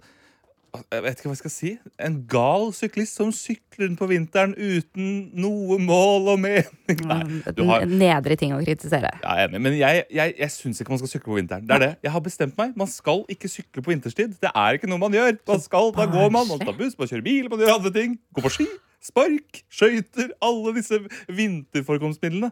[0.75, 1.71] jeg vet ikke hva jeg skal si.
[2.03, 7.03] En gal syklist som sykler rundt på vinteren uten noe mål og mening.
[7.07, 7.19] Nei,
[7.55, 9.13] du har, Nedre ting å kritisere.
[9.23, 11.69] jeg er enig, men jeg, jeg, jeg syns ikke man skal sykle på vinteren.
[11.69, 11.91] Det er det.
[12.07, 12.75] Jeg har bestemt meg.
[12.81, 14.35] Man skal ikke sykle på vinterstid.
[14.43, 15.37] Det er ikke noe man gjør.
[15.53, 18.19] Man skal, Da går man, man tar buss, man kjører bil, man gjør andre ting.
[18.35, 18.69] Går på ski,
[19.05, 20.35] spark, skøyter.
[20.43, 20.99] Alle disse
[21.31, 22.51] vinterforekomstmidlene.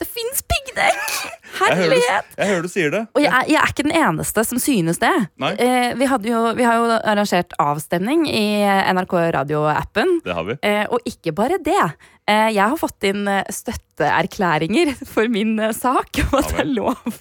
[0.00, 1.04] Det fins piggdekk!
[1.54, 2.32] Jeg hører, du, Herlighet!
[2.34, 3.00] jeg hører du sier det.
[3.14, 5.12] Og jeg er, jeg er ikke den eneste som synes det.
[5.62, 8.42] Eh, vi, jo, vi har jo arrangert avstemning i
[8.90, 10.16] NRK Radio-appen.
[10.26, 10.56] Det har vi.
[10.66, 11.78] Eh, og ikke bare det.
[12.26, 16.62] Eh, jeg har fått inn eh, støtteerklæringer for min eh, sak om at Ja det
[16.64, 17.18] er, lov,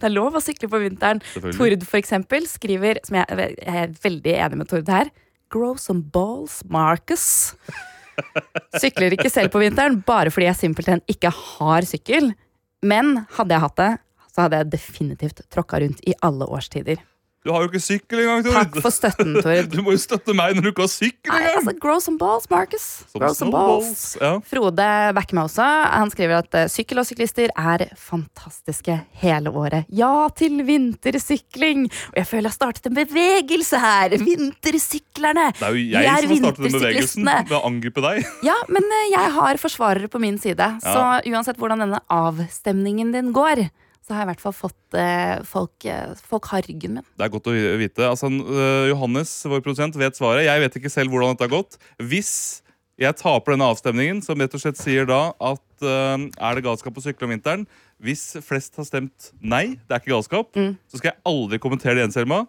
[0.00, 1.20] det er lov å sykle på vinteren.
[1.58, 5.12] Tord for eksempel skriver, som jeg, jeg er veldig enig med Tord her,
[5.52, 7.54] Grow some balls, Marcus.
[8.80, 12.32] Sykler ikke selv på vinteren bare fordi jeg simpelthen ikke har sykkel.
[12.84, 13.90] Men hadde jeg hatt det,
[14.34, 17.00] så hadde jeg definitivt tråkka rundt i alle årstider.
[17.44, 18.54] Du har jo ikke sykkel engang, Tord.
[18.56, 19.66] Takk for støtten, Tord.
[19.68, 21.58] Du må jo støtte meg når du ikke har sykkel engang.
[21.58, 22.86] altså, grow some balls, Marcus.
[23.12, 23.84] Som Grow some balls.
[23.90, 24.04] balls.
[24.22, 24.30] Ja.
[24.48, 24.86] Frode
[25.18, 25.66] backer meg også.
[25.92, 29.84] Han skriver at eh, sykkel og syklister er fantastiske hele året.
[29.92, 31.84] Ja til vintersykling!
[32.14, 34.16] Og jeg føler jeg har startet en bevegelse her.
[34.24, 35.46] Vintersyklerne!
[35.60, 38.24] Det er jo jeg er som har startet den bevegelsen ved å angripe deg.
[38.48, 40.66] Ja, men eh, jeg har forsvarere på min side.
[40.84, 43.66] Så uansett hvordan denne avstemningen din går,
[44.04, 47.06] så har jeg i hvert fall fått eh, folk, eh, folk har ryggen min.
[47.16, 48.04] Det er godt å vite.
[48.04, 50.44] Altså, øh, Johannes, vår produsent, vet svaret.
[50.44, 51.78] Jeg vet ikke selv hvordan dette har gått.
[52.02, 52.32] Hvis
[53.00, 57.00] jeg taper denne avstemningen, som rett og slett sier da at øh, er det galskap
[57.00, 57.64] å sykle om vinteren
[58.04, 60.76] Hvis flest har stemt nei, det er ikke galskap, Mm.
[60.92, 62.42] så skal jeg aldri kommentere det igjen, Selma.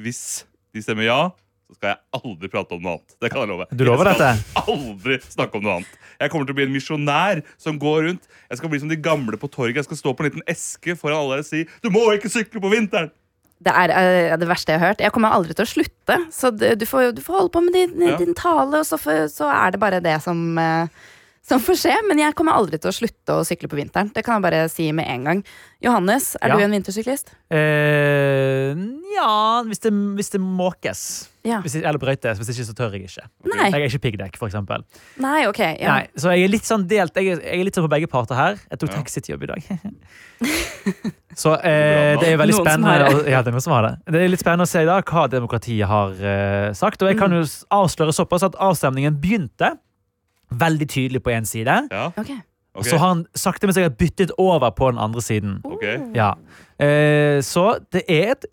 [0.00, 1.20] Hvis de stemmer ja,
[1.66, 3.14] så skal jeg aldri prate om noe annet.
[3.20, 3.66] Det kan jeg love.
[3.74, 4.64] Du lover jeg skal dette?
[4.70, 5.96] aldri snakke om noe annet.
[6.22, 8.28] Jeg kommer til å bli en misjonær som går rundt.
[8.52, 9.80] Jeg skal bli som de gamle på torget.
[9.80, 12.62] Jeg skal stå på en liten eske foran alle og si Du må ikke sykle
[12.62, 13.10] på vinteren!
[13.66, 15.00] Det er uh, det verste jeg har hørt.
[15.00, 16.16] Jeg kommer aldri til å slutte.
[16.34, 18.18] Så du, får, du får holde på med din, Ja.
[18.20, 21.06] din tale, og så, for, så er det bare det som, eh,
[21.46, 21.94] som får skje.
[22.08, 24.10] Men jeg kommer aldri til å slutte å sykle på vinteren.
[24.14, 25.44] Det kan jeg bare si med en gang.
[25.84, 26.56] Johannes, er Ja.
[26.56, 27.30] du en vintersyklist?
[27.50, 28.74] Eh,
[29.14, 31.28] ja, hvis det, hvis det måkes.
[31.44, 31.60] Ja.
[31.62, 32.38] Hvis det, eller brøytes.
[32.40, 33.28] Hvis ikke, så tør jeg ikke.
[33.44, 33.70] Nei.
[33.70, 34.82] Jeg er ikke piggdekk, for eksempel.
[35.22, 35.60] Nei, ok.
[35.78, 35.92] Ja.
[35.92, 37.14] Nei, så jeg er litt sånn delt.
[37.14, 38.58] Jeg er, jeg er litt sånn på begge parter her.
[38.70, 39.36] Jeg tok Ja.
[39.36, 39.62] jobb i dag.
[41.42, 43.28] så eh, det er veldig spennende.
[43.30, 43.94] Ja, det er noen som har det.
[44.10, 47.02] Det er litt spennende å se da hva demokratiet har uh, sagt.
[47.02, 49.76] Og jeg kan jo avsløre såpass at avstemningen begynte
[50.50, 51.88] veldig tydelig på én side.
[51.90, 52.36] Ja, Okay.
[52.76, 52.90] Okay.
[52.90, 55.60] så har han sakte, men sikkert byttet over på den andre siden.
[55.64, 55.96] Okay.
[56.14, 56.34] Ja.
[56.76, 58.44] Eh, så det er et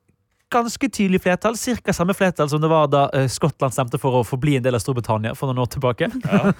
[0.53, 1.57] ganske tydelig flertall.
[1.59, 4.77] Cirka samme flertall som det var da eh, Skottland stemte for å forbli en del
[4.77, 6.07] av Storbritannia for noen år tilbake.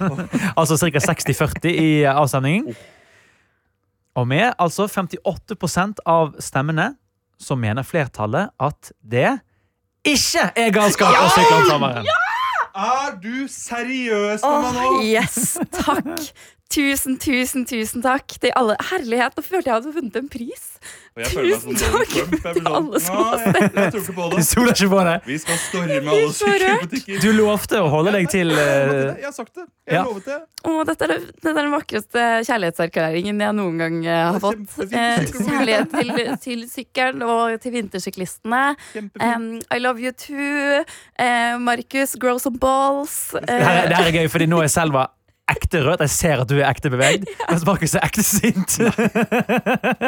[0.60, 1.00] altså ca.
[1.06, 2.74] 60-40 i eh, avstemningen.
[4.20, 6.92] Og med altså 58% av stemmene
[7.40, 9.38] så mener flertallet at det
[10.04, 12.12] ikke er galskap å sykle om sommeren.
[12.74, 15.02] Er du seriøs med Åh, meg nå?
[15.06, 16.24] yes, takk.
[16.72, 18.74] Tusen, tusen, tusen takk til alle.
[18.90, 20.62] Herlighet, nå følte jeg hadde vunnet en pris.
[21.14, 23.76] Og jeg føler meg som Tusen takk Jeg til alle som har stemt.
[23.94, 24.44] Tror ikke på Du det.
[24.50, 25.14] stoler ikke på det.
[25.28, 27.20] Vi skal storme alle sykkelbutikker.
[27.22, 29.14] Du lovte å holde deg til Jeg har lovet eh, det.
[29.20, 29.66] Jeg har sagt det.
[29.84, 30.04] Jeg ja.
[30.08, 30.40] lovet det.
[30.64, 34.78] Å, dette, er, dette er den vakreste kjærlighetserklæringen jeg noen gang eh, har fått.
[34.88, 36.14] Eh, kjærlighet til,
[36.48, 38.64] til sykkelen og til vintersyklistene.
[39.20, 40.82] Um, I love you too.
[41.20, 43.34] Eh, Markus, grow some balls.
[43.36, 45.12] det her, det her er gøy, fordi nå er Selva
[45.50, 46.02] ekte rødt.
[46.04, 48.76] Jeg ser at du er ekte bevegd, mens Markus er ekte sint.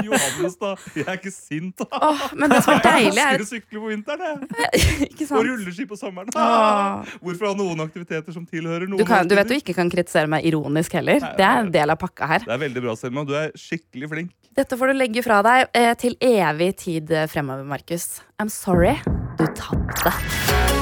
[0.07, 0.73] Johannes, da.
[0.97, 1.89] Jeg er ikke sint, da.
[2.01, 4.73] Oh, men det som er deilig, Jeg er elsker å sykle på vinteren, jeg.
[5.11, 6.33] Ikke Og rulleski på sommeren.
[6.37, 7.05] Oh.
[7.25, 10.31] Hvorfor ha noen aktiviteter som tilhører noen Du, kan, du vet du ikke kan kritisere
[10.31, 11.21] meg ironisk heller.
[11.39, 12.47] Det er en del av pakka her.
[12.47, 13.27] Det er veldig bra, Selma.
[13.29, 14.33] Du er skikkelig flink.
[14.57, 18.23] Dette får du legge fra deg eh, til evig tid fremover, Markus.
[18.41, 18.97] I'm sorry.
[19.37, 20.76] Du tapte.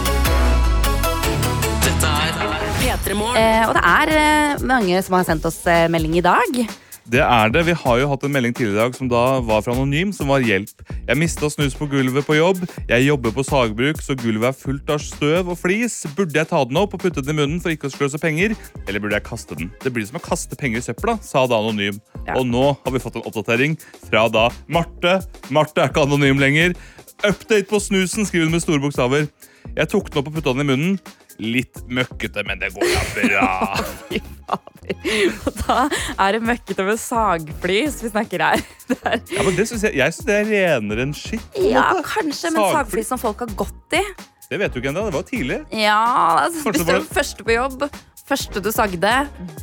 [3.04, 6.64] Eh, og det er eh, mange som har sendt oss eh, melding i dag.
[7.04, 7.66] Det er det.
[7.66, 10.30] Vi har jo hatt en melding tidligere i dag som da var fra Anonym, som
[10.32, 10.80] var hjelp.
[11.04, 12.62] Jeg mista snus på gulvet på jobb.
[12.88, 15.98] Jeg jobber på sagbruk, så gulvet er fullt av støv og flis.
[16.16, 18.56] Burde jeg ta den opp og putte den i munnen for ikke å sløse penger,
[18.86, 19.68] eller burde jeg kaste den?
[19.84, 22.00] Det blir som å kaste penger i søpla, sa da Anonym.
[22.22, 22.38] Ja.
[22.38, 25.18] Og nå har vi fått en oppdatering fra da Marte.
[25.52, 26.72] Marte er ikke anonym lenger.
[27.20, 29.28] Update på snusen, skriver hun med store bokstaver.
[29.76, 30.96] Jeg tok den opp og putta den i munnen.
[31.42, 33.48] Litt møkkete, men det går da bra.
[34.08, 35.40] Fy fader.
[35.48, 35.76] Og da
[36.20, 38.62] er det møkkete med sagflis vi snakker her.
[39.08, 41.44] Er, Ja, men det synes jeg, jeg synes det er renere enn skitt.
[41.56, 42.04] ja, måte.
[42.12, 42.74] kanskje, men Sagflis.
[42.76, 44.02] sagflis som folk har gått i.
[44.50, 45.06] Det vet du ikke ennå.
[45.08, 45.58] Det var tidlig.
[45.72, 45.96] Ja,
[46.44, 47.86] altså, Hvis du var- første på jobb,
[48.28, 49.00] første du sagde,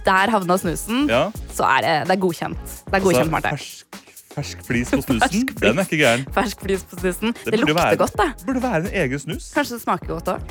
[0.05, 1.29] der havna snusen, Ja.
[1.53, 2.65] så er det, det er godkjent.
[2.89, 3.53] Det er godkjent, Marte.
[3.53, 4.01] fersk,
[4.36, 5.62] fersk flis på snusen, Fersk flis.
[5.62, 6.25] den er ikke gæren.
[6.34, 7.34] Fersk flis på snusen.
[7.45, 8.29] Det, det lukter være- godt, det.
[8.45, 9.51] burde være en egen snus.
[9.55, 10.41] Kanskje det smaker godt òg.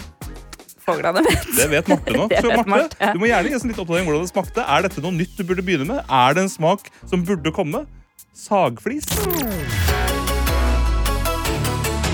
[0.90, 1.48] Fuglene vet.
[1.56, 2.26] Det vet Marte nå.
[2.42, 3.12] Så Marte, Marte.
[3.14, 4.66] du må gjerne gi oss en litt oppdatering om hvordan det smakte.
[4.66, 6.04] Er dette noe nytt du burde begynne med?
[6.06, 7.86] Er det en smak som burde komme?
[8.36, 9.08] Sagflis?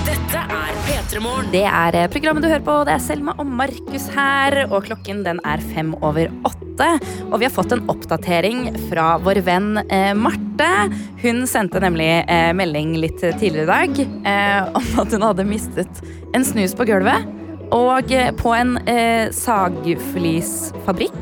[0.07, 1.21] Dette er P3
[1.53, 2.75] Det er eh, programmet du hører på.
[2.87, 4.57] Det er Selma og Markus her.
[4.67, 6.89] Og klokken den er fem over åtte.
[7.29, 10.69] Og vi har fått en oppdatering fra vår venn eh, Marte.
[11.23, 16.03] Hun sendte nemlig eh, melding litt tidligere i dag eh, om at hun hadde mistet
[16.35, 17.27] en snus på gulvet.
[17.75, 21.19] Og eh, på en eh, sagflisfabrikk.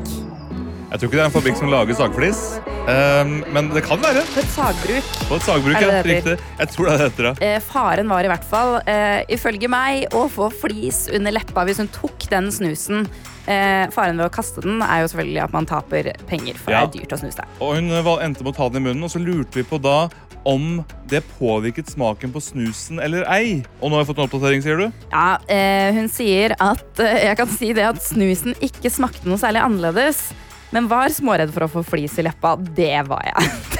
[0.86, 2.40] Jeg tror ikke det er en fabrikk som lager sagflis.
[2.86, 4.22] Um, men det kan være.
[4.30, 5.08] På et sagbruk.
[5.26, 5.74] På et sagbruk.
[5.74, 6.36] Er det Ja, riktig.
[6.60, 7.40] Jeg tror det er det heter.
[7.42, 11.82] Eh, faren var i hvert fall, eh, ifølge meg, å få flis under leppa hvis
[11.82, 13.08] hun tok den snusen.
[13.46, 16.86] Eh, faren ved å kaste den er jo selvfølgelig at man taper penger, for Ja.
[16.86, 17.44] det er dyrt å snuse.
[17.60, 19.82] Og hun eh, endte med å ta den i munnen, og så lurte vi på
[19.82, 20.08] da
[20.46, 20.80] om
[21.10, 23.60] det påvirket smaken på snusen eller ei.
[23.80, 25.04] Og nå har jeg fått en oppdatering, sier du?
[25.10, 29.40] Ja, eh, hun sier at eh, jeg kan si det at snusen ikke smakte noe
[29.42, 30.28] særlig annerledes.
[30.74, 32.56] Men var småredd for å få flis i leppa.
[32.58, 33.52] Det var jeg.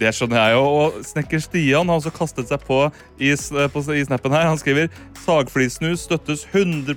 [0.00, 0.64] Det skjønner jeg jo.
[0.80, 2.82] Og snekker Stian har også kastet seg på
[3.18, 3.32] i,
[3.72, 4.48] på, i snappen her.
[4.50, 4.90] Han skriver
[5.24, 6.94] sagflisnus støttes 100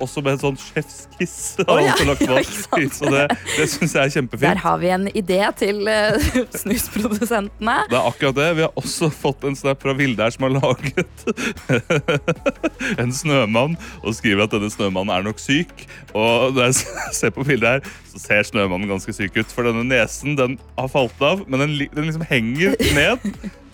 [0.00, 1.38] også med et sånt sjefskiss.
[1.70, 2.14] Oh, ja, ja?
[2.90, 4.46] Så det, det syns jeg er kjempefint.
[4.46, 6.30] Der har vi en idé til uh,
[6.62, 7.76] snusprodusentene.
[7.90, 8.48] Det er akkurat det.
[8.58, 11.26] Vi har også fått en snap fra Vilde her som har laget
[13.02, 15.84] en snømann og skriver at denne snømannen er nok syk.
[16.14, 16.80] Og når jeg
[17.20, 19.52] ser på bildet her, så ser snømannen ganske syk ut.
[19.52, 23.26] For denne nesen den har falt av, men den, den liksom henger ned.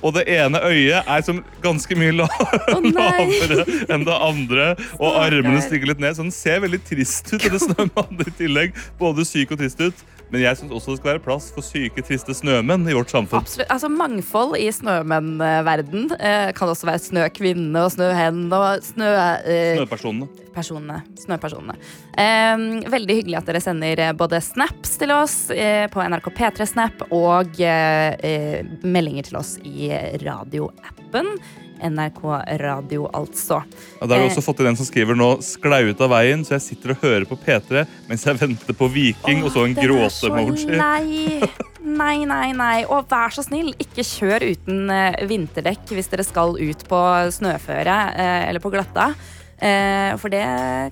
[0.05, 4.67] Og det ene øyet er som ganske mye la oh, lavere enn det andre.
[5.01, 7.47] Og armene stikker litt ned, så den ser veldig trist ut.
[7.67, 8.77] Snømannen i tillegg.
[9.01, 10.05] Både syk og trist ut.
[10.33, 13.45] Men jeg syns også det skal være plass for syke, triste snømenn i vårt samfunn.
[13.45, 13.69] Absolutt.
[13.71, 16.09] Altså, mangfold i snømennverden.
[16.19, 19.11] Eh, kan også være snøkvinne og snøhen og snø...
[19.47, 20.27] Eh, Snøpersonene.
[20.57, 21.77] personene, snøpersonene.
[22.19, 26.67] Eh, veldig hyggelig at dere sender eh, både snaps til oss eh, på NRK P3
[26.73, 29.93] Snap og eh, eh, meldinger til oss i
[30.27, 31.37] radioappen.
[31.83, 32.23] NRK
[32.61, 33.63] Radio, altså.
[34.01, 34.37] Ja, der har vi Eh.
[34.37, 37.03] også fått inn en som skriver nå sklei ut av veien, så jeg sitter og
[37.03, 40.67] hører på P3 mens jeg venter på Viking, og så en gråte-emoji.
[40.67, 41.49] så.
[41.87, 42.85] Nei, nei, nei.
[42.91, 47.97] Og vær så snill, ikke kjør uten eh, vinterdekk hvis dere skal ut på snøføre
[48.17, 49.15] eh, eller på glatta.
[49.59, 50.45] Eh, for det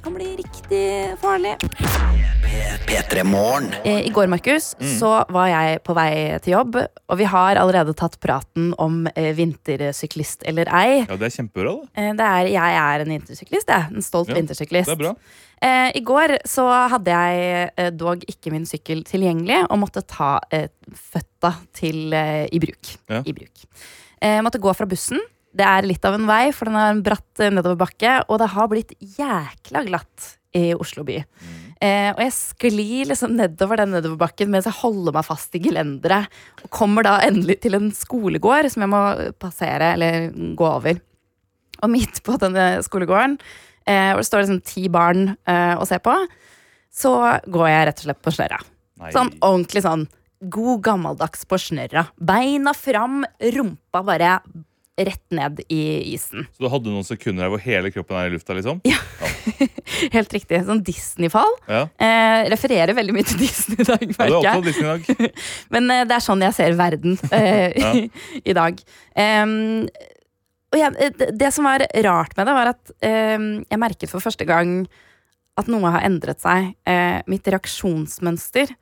[0.05, 0.85] kan bli riktig
[1.21, 1.57] farlig.
[2.87, 3.73] P3 Morgen.
[3.85, 6.77] Eh, I går, Markus, så var jeg på vei til jobb,
[7.11, 11.03] og vi har allerede tatt praten om eh, vintersyklist eller ei.
[11.09, 11.75] Ja, Det er kjempebra.
[11.75, 11.89] da.
[12.03, 13.91] Eh, det er, jeg er en vintersyklist, jeg.
[13.97, 14.89] En stolt Ja, vintersyklist.
[14.93, 15.15] Det er bra.
[15.65, 20.37] Eh, I går så hadde jeg eh, dog ikke min sykkel tilgjengelig og måtte ta
[20.53, 22.97] eh, føtta til eh, i bruk.
[23.11, 23.23] Ja.
[23.25, 23.65] I bruk.
[24.25, 25.21] Eh, måtte gå fra bussen.
[25.55, 28.51] Det er litt av en vei, for den har en bratt eh, nedoverbakke, og det
[28.55, 31.19] har blitt jækla glatt i Oslo by.
[31.83, 36.31] Eh, og jeg sklir liksom nedover den nedoverbakken mens jeg holder meg fast i gelenderet.
[36.63, 39.03] Og kommer da endelig til en skolegård som jeg må
[39.43, 41.01] passere, eller gå over.
[41.83, 43.39] Og midt på denne skolegården,
[43.87, 46.15] eh, hvor det står liksom ti barn eh, å se på,
[46.95, 47.15] så
[47.51, 48.61] går jeg rett og slett på snørra.
[49.11, 50.07] Sånn ordentlig sånn
[50.55, 52.07] god gammeldags på snørra.
[52.21, 54.39] Beina fram, rumpa bare
[54.99, 55.79] rett ned i
[56.15, 56.45] isen.
[56.55, 58.55] Så du hadde noen sekunder hvor hele kroppen er i lufta?
[58.55, 58.79] liksom?
[58.87, 58.99] Ja,
[60.15, 60.61] Helt riktig.
[60.67, 61.51] Sånn Disney-fall.
[61.69, 61.83] Ja.
[61.99, 64.65] Eh, refererer veldig mye til Disney i dag, Ja, du er merker jeg.
[64.69, 65.39] Disney i dag.
[65.75, 67.93] Men eh, det er sånn jeg ser verden eh, Ja.
[68.45, 68.79] i dag.
[69.19, 69.57] Em,
[70.75, 74.13] og jeg, eh, det, det som var rart med det, var at em, jeg merket
[74.15, 74.85] for første gang
[75.59, 76.73] at noe har endret seg.
[76.91, 78.73] Eh, mitt reaksjonsmønster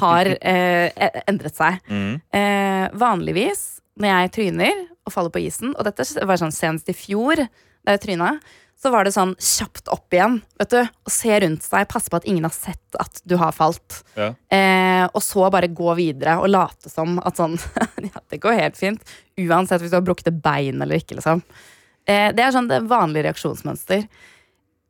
[0.00, 1.78] har eh, e- endret seg.
[1.90, 2.16] Mm.
[2.34, 6.96] Eh, vanligvis når jeg tryner og faller på isen, og dette var sånn senest i
[6.96, 7.40] fjor,
[7.86, 8.36] da jeg tryna,
[8.76, 12.18] så var det sånn kjapt opp igjen, vet du, og se rundt seg, passe på
[12.18, 14.02] at ingen har sett at du har falt.
[14.18, 14.34] Ja.
[14.52, 17.56] Eh, og så bare gå videre og late som at sånn
[18.10, 19.14] Ja, det går helt fint.
[19.40, 21.40] Uansett hvis du har brukket bein eller ikke, liksom.
[22.04, 24.04] Eh, det er sånn det vanlige reaksjonsmønster.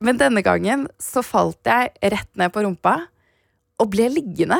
[0.02, 2.98] Men denne gangen så falt jeg rett ned på rumpa
[3.80, 4.58] og ble liggende.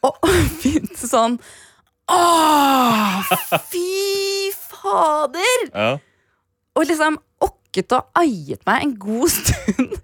[0.00, 1.36] Og, og begynte sånn
[2.12, 3.22] Åh,
[3.72, 5.62] fy fader!
[5.72, 5.90] Ja.
[6.76, 9.96] Og liksom okket og aiet meg en god stund.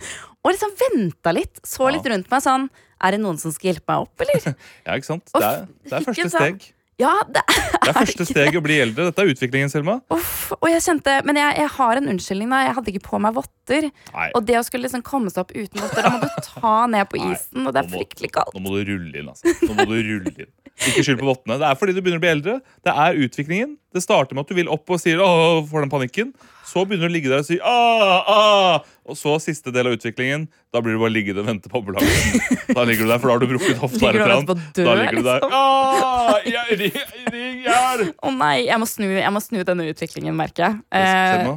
[0.42, 1.60] Og liksom venta litt.
[1.68, 2.64] Så litt rundt meg sånn
[3.02, 4.54] Er det noen som skal hjelpe meg opp, eller?
[4.86, 5.28] ja, ikke sant?
[5.34, 6.70] Det er, det er første sånn- steg.
[7.00, 9.08] Ja, det Det er første steg å bli eldre.
[9.08, 9.96] Dette er utviklingen, Selma.
[10.12, 12.50] Uff, og jeg kjente, Men jeg, jeg har en unnskyldning.
[12.52, 13.88] da Jeg hadde ikke på meg votter.
[14.12, 16.74] Nei, Og det å skulle liksom komme seg opp uten votter, da må du ta
[16.92, 18.54] ned på Nei, isen, og det er må- fryktelig kaldt.
[18.54, 19.30] nå må du rulle inn.
[19.32, 19.54] altså.
[19.66, 20.52] Nå må du rulle inn.
[20.82, 21.58] Ikke skyld på vottene.
[21.60, 22.54] Det er fordi du begynner å bli eldre.
[22.82, 23.76] Det er utviklingen.
[23.92, 26.32] Det starter med at du vil opp og sier åh, får den panikken.
[26.66, 28.88] Så begynner du å ligge der og si ah, ah.
[29.04, 30.46] Og så siste del av utviklingen.
[30.72, 32.40] Da blir du bare liggende og vente på ambulansen.
[32.72, 34.96] Da ligger du der, for da har du brukket hofta eller på å dø, Da
[35.02, 35.44] ligger du der.
[35.44, 35.56] liksom?
[35.60, 36.34] Ah,
[36.80, 36.98] ring,
[37.36, 38.16] ring hjelp!
[38.16, 40.80] Å nei, jeg må, snu, jeg må snu denne utviklingen, merker jeg.
[40.96, 41.52] Eh,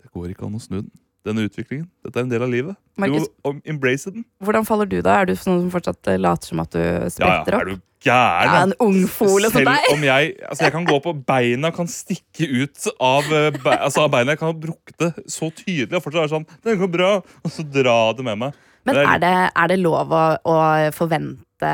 [0.00, 0.90] det går ikke an å snu den.
[1.26, 1.84] Denne utviklingen.
[2.04, 2.76] Dette er en del av livet.
[2.96, 4.24] Du Markus- må embrace den.
[4.42, 5.18] hvordan faller du da?
[5.20, 7.68] Er du sånn som fortsatt eh, later som at du Ja, ja, spretter er opp?
[7.68, 8.48] du gæren?
[8.48, 9.90] Ja, en ungfole som deg?
[9.92, 14.06] om jeg altså jeg kan gå på beina kan stikke ut av, eh, be, altså
[14.06, 14.32] av beina.
[14.32, 17.12] Jeg kan ha brukket det så tydelig og fortsatt være sånn Det går bra.
[17.44, 18.54] Og så dra det med meg.
[18.88, 20.56] Men er- det, er det lov å, å
[20.96, 21.68] forvente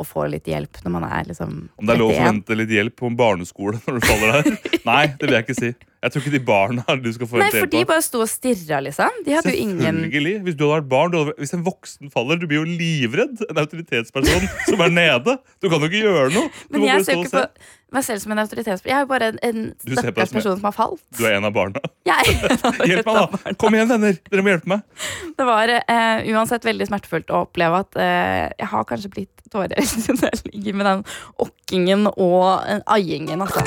[0.00, 2.24] å, få litt hjelp når man er liksom Om det er lov å 31?
[2.24, 4.58] forvente litt hjelp på en barneskole når du faller der?
[4.88, 5.72] Nei, det vil jeg ikke si.
[6.00, 9.18] Jeg tror ikke de barna du skal Nei, for de bare sto og stirra, liksom.
[9.26, 9.98] De hadde jo ingen.
[10.46, 13.42] Hvis du hadde vært barn, hadde, hvis en voksen faller, du blir jo livredd.
[13.50, 15.36] En autoritetsperson som er nede.
[15.60, 16.48] Du kan jo ikke gjøre noe.
[16.70, 18.88] Du Men jeg ser ikke på meg selv som en autoritetsperson.
[18.92, 21.04] Jeg er jo bare en, en stakkars som en- person som har falt.
[21.18, 21.84] Du er en av barna.
[22.10, 22.36] Jeg,
[22.90, 23.54] Hjelp meg, da!
[23.60, 24.16] Kom igjen, venner!
[24.32, 25.06] Dere må hjelpe meg.
[25.36, 29.76] Det var eh, uansett veldig smertefullt å oppleve at eh, jeg har kanskje blitt tårer
[29.82, 31.04] når jeg ligger med den
[31.44, 33.66] okkingen og eh, aiingen, altså.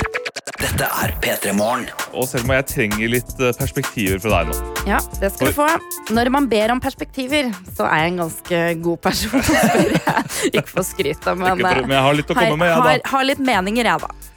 [0.64, 1.88] Dette er P3 Morgen.
[2.16, 4.60] Og Selma, jeg trenger litt eh, perspektiver fra deg nå.
[4.88, 5.66] Ja, det skal du få.
[6.16, 10.28] Når man ber om perspektiver, så er jeg en ganske god person, spør jeg.
[10.54, 12.70] Ikke for å skryte, men, for, men jeg har litt å har, med.
[12.72, 13.12] jeg, da.
[13.16, 14.30] har litt meninger, jeg, da.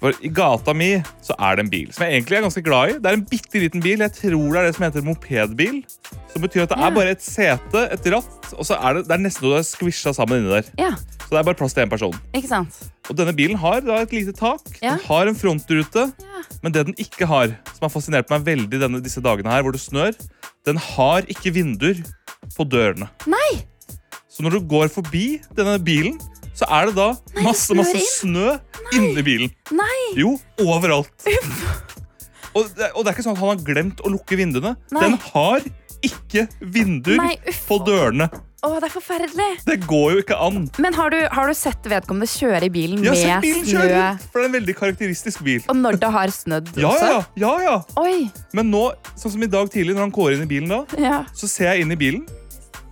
[0.00, 0.90] For I gata mi
[1.24, 2.96] så er det en bil som jeg egentlig er ganske glad i.
[3.00, 4.02] Det er en bitte liten bil.
[4.04, 5.78] Jeg tror det er det som heter mopedbil.
[6.32, 6.88] Som betyr at det Ja.
[6.90, 9.60] er bare et sete, et ratt, og så er det, det er nesten noe du
[9.62, 10.68] er skvisja sammen inni der.
[10.80, 10.90] Ja,
[11.34, 12.14] Så det er bare plass til én person.
[12.30, 12.76] ikke sant?
[13.10, 14.62] Og denne bilen har da et lite tak.
[14.78, 14.92] Ja.
[14.94, 16.04] Den har en frontrute.
[16.22, 16.42] Ja.
[16.62, 19.74] Men det den ikke har, som har fascinert meg veldig denne, disse dagene her, hvor
[19.74, 20.14] det snør,
[20.64, 22.04] den har ikke vinduer
[22.54, 23.08] på dørene.
[23.26, 23.64] Nei!
[24.30, 26.20] Så når du går forbi denne bilen,
[26.54, 27.10] så er det da
[27.42, 28.06] masse, snør masse inn.
[28.14, 28.54] snø
[28.94, 29.54] inni bilen.
[29.74, 29.98] Nei!
[30.22, 31.10] Jo, overalt.
[32.54, 34.76] Og det, og det er ikke sånn at han har glemt å lukke vinduene.
[34.94, 35.02] Nei.
[35.02, 35.66] Den har
[36.08, 37.36] ikke vinduer Nei,
[37.68, 38.28] på dørene.
[38.64, 39.46] Å, det er forferdelig.
[39.68, 40.62] Det går jo ikke an.
[40.80, 43.82] Men har du, har du sett vedkommende kjøre i bilen Jeg har sett bilen snø?
[43.82, 45.60] kjøre, for det er en veldig karakteristisk bil.
[45.68, 47.10] Og når det har snødd Ja, også?
[47.12, 47.74] ja, ja, ja.
[48.00, 48.30] Oi!
[48.56, 48.86] Men nå,
[49.20, 51.18] sånn som i dag tidlig, når han går inn i bilen da, Ja.
[51.36, 52.24] så ser jeg inn i bilen.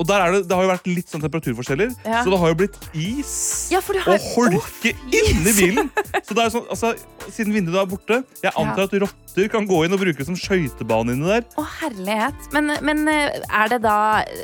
[0.03, 2.23] Og der er det, det har jo vært litt sånn temperaturforskjeller, Ja.
[2.25, 3.35] så det har jo blitt is
[3.71, 5.91] ja, har og holke inni bilen.
[6.27, 6.93] Så det er sånn, altså,
[7.31, 10.35] Siden vinduet er borte Jeg antar at rotter kan gå inn og bruke det som
[10.39, 11.45] skøytebane inni der.
[11.55, 12.49] Å, herlighet.
[12.57, 13.97] Men, men eh, er det da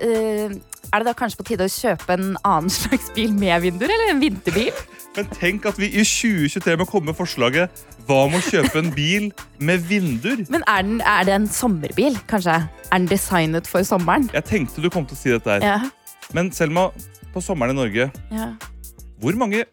[0.04, 0.54] eh,
[0.89, 4.14] Er det da kanskje på tide å kjøpe en annen slags bil med vinduer, eller
[4.14, 4.72] en vinterbil?
[5.18, 8.91] Men tenk at vi i 2023 må komme med forslaget Hva med å kjøpe en
[8.95, 10.45] bil med vinduer?
[10.53, 12.57] Men er, den, er det en sommerbil, kanskje?
[12.89, 14.30] Er den designet for sommeren?
[14.36, 15.66] Jeg tenkte du kom til å si dette her.
[15.66, 16.28] Ja.
[16.36, 16.89] Men Selma,
[17.34, 18.53] på sommeren i Norge, ja.
[19.18, 19.64] Hvor mange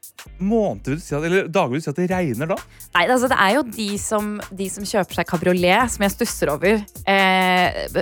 [0.41, 2.57] måneder vil du si at, eller dager vil du si at det regner da?
[2.95, 6.51] Nei, altså Det er jo de som, de som kjøper seg kabriolet, som jeg stusser
[6.53, 7.99] over eh,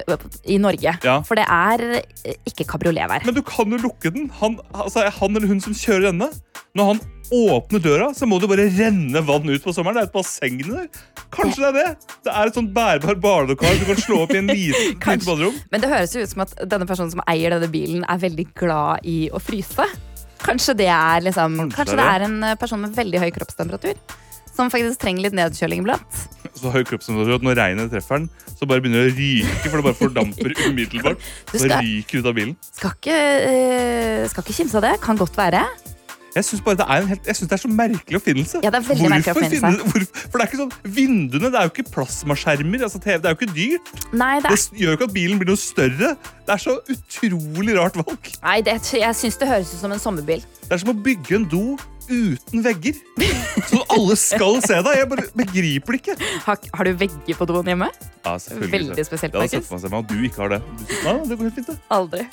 [0.48, 0.96] i Norge.
[1.04, 1.18] Ja.
[1.28, 3.28] For det er eh, ikke kabrioletvær.
[3.28, 4.30] Men du kan jo lukke den.
[4.40, 6.32] Han, altså, han eller hun som kjører denne,
[6.78, 9.98] når han åpner døra, så må det bare renne vann ut på sommeren.
[9.98, 10.88] Det er et basseng der.
[11.34, 12.16] Kanskje det er det?
[12.26, 15.60] Det er et sånt bærbar barnekar du kan slå opp i en liten, liten baderom.
[15.74, 18.50] Men det høres jo ut som at denne personen som eier denne bilen, er veldig
[18.58, 19.88] glad i å fryse.
[20.44, 23.98] Kanskje det er, liksom, Kanskje det er en eh, person med veldig høy kroppstemperatur.
[24.54, 26.18] Som faktisk trenger litt nedkjøling iblant.
[26.60, 29.80] Så høy kroppstemperatur at når regnet treffer den, så bare begynner det å ryke, for
[29.80, 31.24] det bare fordamper umiddelbart.
[31.50, 32.54] Du skal- ryker ut av bilen.
[32.70, 33.18] Skal ikke,
[34.30, 34.94] skal ikke kimse av det.
[35.04, 35.64] Kan godt være.
[36.36, 36.88] Jeg syns det
[37.50, 38.62] det er så merkelig oppfinnelse.
[38.64, 39.84] Ja, det er veldig merkelig Hvorfor oppfinnelse.
[39.94, 42.84] finne- for det er ikke sånn, Vinduene det er jo ikke plasmaskjermer.
[42.88, 43.92] Altså, TV, det er jo ikke dyrt.
[44.14, 46.10] Nei, det Det er, det gjør jo ikke at bilen blir noe større.
[46.48, 48.32] Det er så utrolig rart valg.
[48.44, 50.42] nei, det, jeg syns det høres ut som en sommerbil.
[50.64, 51.78] Det er som å bygge en do
[52.10, 52.98] uten vegger.
[53.70, 54.98] Så alle skal se deg.
[55.00, 56.16] Jeg bare begriper det ikke.
[56.48, 57.90] Har, har du vegger på doen hjemme?
[58.24, 58.74] Ja, selvfølgelig.
[58.74, 60.62] Veldig spesielt, Det hadde sett for meg at du ikke har det.
[60.80, 61.78] Du, nei, det går helt fint, det.
[61.94, 62.28] Aldri.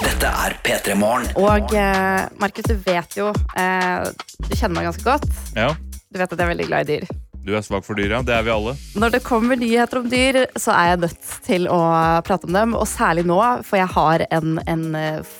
[0.00, 1.30] Dette er P3 Morgen.
[1.40, 4.06] Og eh, Markus, du vet jo eh,
[4.46, 5.26] Du kjenner meg ganske godt.
[5.56, 5.74] Ja,
[6.10, 7.10] Du vet at jeg er veldig glad i dyr.
[7.40, 8.20] Du er svak for dyr, ja.
[8.26, 8.74] Det er vi alle.
[9.00, 11.78] Når det kommer nyheter om dyr, så er jeg nødt til å
[12.26, 12.74] prate om dem.
[12.76, 15.30] Og særlig nå, for jeg har en, en eh,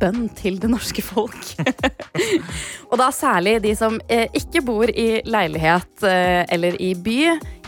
[0.00, 1.54] bønn til det norske folk.
[2.90, 7.18] og da særlig de som eh, ikke bor i leilighet eh, eller i by.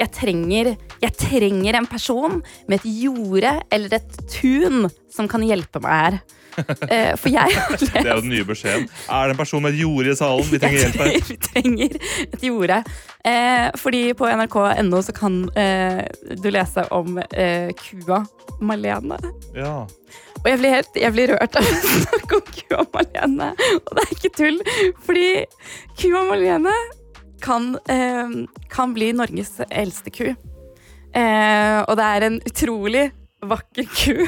[0.00, 5.82] Jeg trenger, jeg trenger en person med et jorde eller et tun som kan hjelpe
[5.84, 6.18] meg her.
[6.88, 8.86] Eh, for jeg har lest Det er jo den nye beskjeden.
[9.12, 10.46] Er det en person med et jorde i salen?
[10.48, 11.16] Vi trenger hjelp her.
[11.28, 11.96] vi trenger
[12.32, 12.78] et jorde.
[13.28, 16.00] Eh, fordi på nrk.no så kan eh,
[16.32, 18.22] du lese om eh, kua
[18.64, 19.18] Malene.
[19.52, 19.82] Ja.
[20.46, 23.48] Og jeg blir helt jeg blir rørt av å snakke om kua Malene.
[23.80, 24.60] Og det er ikke tull,
[25.02, 25.24] fordi
[25.98, 26.74] kua Malene
[27.42, 28.30] kan, eh,
[28.70, 30.28] kan bli Norges eldste ku.
[30.30, 33.04] Eh, og det er en utrolig
[33.42, 34.22] vakker ku.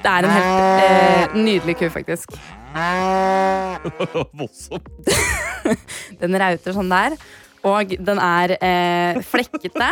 [0.00, 2.32] Det er en helt eh, nydelig ku, faktisk.
[4.40, 5.12] Voldsomt.
[6.22, 7.20] Den rauter sånn der.
[7.66, 9.90] Og den er eh, flekkete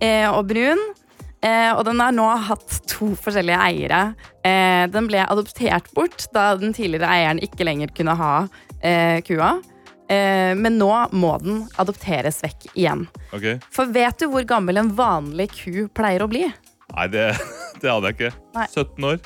[0.00, 0.80] eh, og brun.
[1.40, 4.00] Eh, og den har nå hatt to forskjellige eiere.
[4.44, 8.32] Eh, den ble adoptert bort da den tidligere eieren ikke lenger kunne ha
[8.82, 9.54] eh, kua.
[10.10, 13.06] Eh, men nå må den adopteres vekk igjen.
[13.32, 13.56] Okay.
[13.72, 16.44] For vet du hvor gammel en vanlig ku pleier å bli?
[16.92, 17.30] Nei, det,
[17.80, 18.32] det hadde jeg ikke.
[18.58, 18.66] Nei.
[18.74, 19.20] 17 år.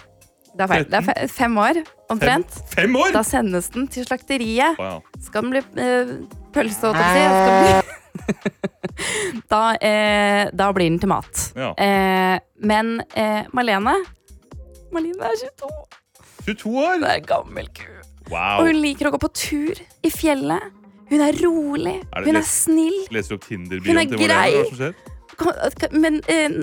[0.55, 0.85] Det er, feil.
[0.87, 1.79] Det er fe- fem år
[2.15, 2.59] omtrent.
[2.71, 3.11] fem år?!
[3.17, 4.77] Da sendes den til slakteriet.
[4.79, 5.01] Wow.
[5.25, 6.13] Skal den bli eh,
[6.55, 7.91] pølse, holdt jeg på å
[9.53, 11.41] da, eh, da blir den til mat.
[11.59, 11.73] Ja.
[11.83, 13.97] Eh, men eh, Malene
[14.95, 15.71] Malene er 22.
[16.47, 16.95] 22 år!
[17.01, 17.91] Hun er gammel ku.
[18.31, 18.63] Wow.
[18.63, 20.71] Og hun liker å gå på tur i fjellet.
[21.11, 21.99] Hun er rolig.
[22.15, 22.97] Er Hun er snill.
[23.13, 24.93] Leser opp Tinder-bioen er til Malene?
[24.95, 25.91] grei.
[25.93, 26.61] Men eh,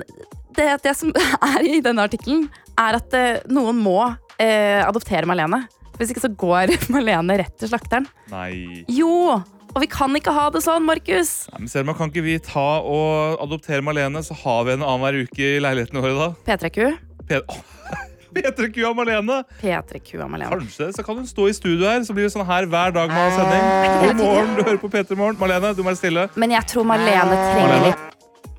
[0.56, 1.12] det, det som
[1.52, 2.48] er i denne artikkelen,
[2.80, 3.98] er at eh, noen må
[4.40, 5.64] eh, adoptere Malene.
[5.98, 8.08] Hvis ikke så går Malene rett til slakteren.
[8.32, 8.82] Nei.
[8.90, 9.40] Jo!
[9.72, 11.30] Og vi kan ikke ha det sånn, Markus.
[11.52, 15.22] Nei, men Selma, kan ikke vi ta og adoptere Malene, så har vi en annenhver
[15.24, 16.26] uke i leiligheten vår da?
[16.48, 16.90] P3Q.
[17.30, 17.44] Pe-
[18.32, 19.42] Petre Kua Malene!
[19.60, 20.48] P3Q av Malene.
[20.52, 23.10] Kanskje så kan hun stå i studio her, så blir det sånn her hver dag
[23.12, 23.66] man har sending.
[24.06, 25.36] God morgen, du hører på P3 Morgen.
[25.40, 26.24] Malene, du må være stille.
[26.40, 27.90] Men jeg tror Malene trenger Malene?
[27.90, 28.08] litt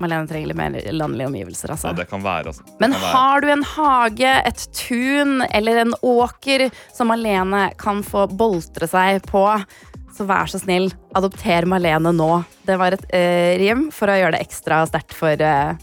[0.02, 1.70] Malene trenger litt mer landlige omgivelser.
[1.70, 1.92] Ja, Altså.
[1.96, 2.64] det kan være, altså.
[2.66, 3.12] Det Men kan være.
[3.14, 9.22] har du en hage, et tun eller en åker som Malene kan få boltre seg
[9.30, 9.44] på,
[10.14, 12.30] så vær så snill, adopter Malene nå.
[12.66, 15.74] Det var et eh, rim for å gjøre det ekstra sterkt for eh,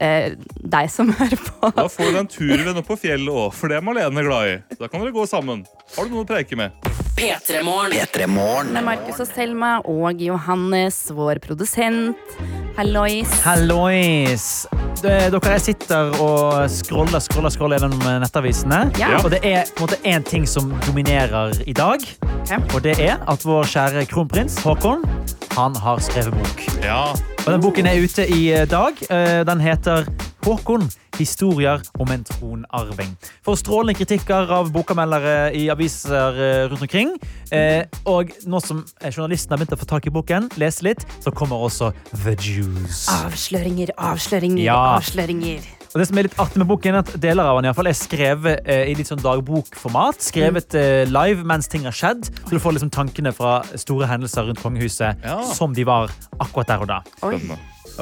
[0.00, 1.72] eh, deg som hører på.
[1.76, 4.52] Da får du en en turvenn opp på fjellet òg, for det er Malene glad
[4.52, 4.58] i.
[4.74, 5.64] Så da kan dere gå sammen.
[5.96, 6.76] Har du noe å preike med?
[7.18, 7.96] P3 Morgen.
[7.98, 8.72] P3 Morgen.
[8.76, 12.38] Med Markus og Selma og Johannes, vår produsent.
[12.78, 13.34] Hallois.
[13.44, 14.46] Hallois!
[15.00, 18.82] Dere sitter og scroller scroller, scroller gjennom nettavisene.
[19.00, 19.14] Ja.
[19.22, 22.02] Og det er på en måte én ting som dominerer i dag.
[22.74, 25.04] Og det er at vår kjære kronprins Håkon
[25.56, 26.60] han har skrevet bok.
[26.84, 27.12] Ja,
[27.46, 29.00] Og den Boken er ute i dag.
[29.10, 30.04] Eh, Den heter
[30.44, 30.86] Håkon
[31.18, 33.10] historier om en tronarving.
[33.44, 37.10] Får strålende kritikker av bokanmeldere i aviser eh, rundt omkring.
[37.52, 41.32] Eh, og nå som journalisten har begynt å få tak i boken, lese litt, så
[41.34, 43.04] kommer også The Juice.
[43.12, 44.78] Avsløringer, avsløringer, Ja.
[44.96, 45.60] avsløringer.
[45.90, 47.88] Og det som er litt artig med boken er at Deler av den i fall
[47.90, 50.22] er skrevet eh, i litt sånn dagbokformat.
[50.22, 52.28] Skrevet eh, live mens ting har skjedd.
[52.46, 55.40] Så du får liksom tankene fra store hendelser rundt kongehuset Ja.
[55.52, 57.00] som de var akkurat der og da.
[57.18, 57.58] Spennende.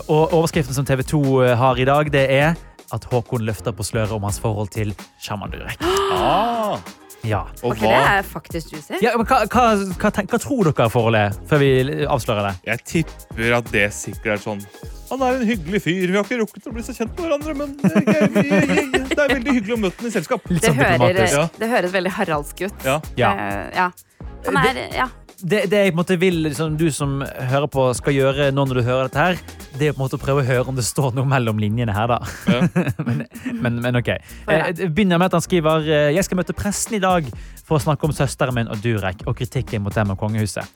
[0.08, 1.22] Og overskriften som TV 2
[1.58, 2.54] har i dag, det er
[2.94, 5.82] at Håkon løfter på sløret om hans forhold til sjaman Durek.
[6.14, 6.78] Ah,
[7.26, 7.40] Ja.
[7.64, 8.92] og Ok, det er faktisk juicy.
[9.02, 9.64] ja men hva, hva,
[9.98, 11.70] hva, hva tror dere forholdet er, før vi
[12.06, 12.52] avslører det?
[12.70, 14.62] Jeg tipper at det sikkert er sånn
[15.10, 16.06] Han er en hyggelig fyr.
[16.06, 19.08] Vi har ikke rukket å bli så kjent med hverandre, men det er, gøy.
[19.08, 20.48] det er veldig hyggelig å møte ham i selskap.
[20.52, 22.84] Litt Det, sånn hører, det høres veldig haraldsk ut.
[22.84, 22.98] Ja.
[23.16, 23.30] Ja.
[23.32, 23.86] Uh, ja.
[24.46, 25.06] Han er, ja.
[25.38, 28.64] Det, det jeg på en måte vil liksom, du som hører på skal gjøre nå
[28.66, 30.78] når du hører dette, her, det er på en måte å prøve å høre om
[30.78, 32.10] det står noe mellom linjene her.
[32.10, 32.18] da.
[32.50, 32.62] Ja.
[33.06, 33.22] men,
[33.62, 34.10] men, men ok.
[34.50, 37.28] Eh, begynner med at han skriver eh, Jeg skal møte presten i dag
[37.62, 40.66] for å snakke om søsteren min og Durek og kritikken mot dem og kongehuset.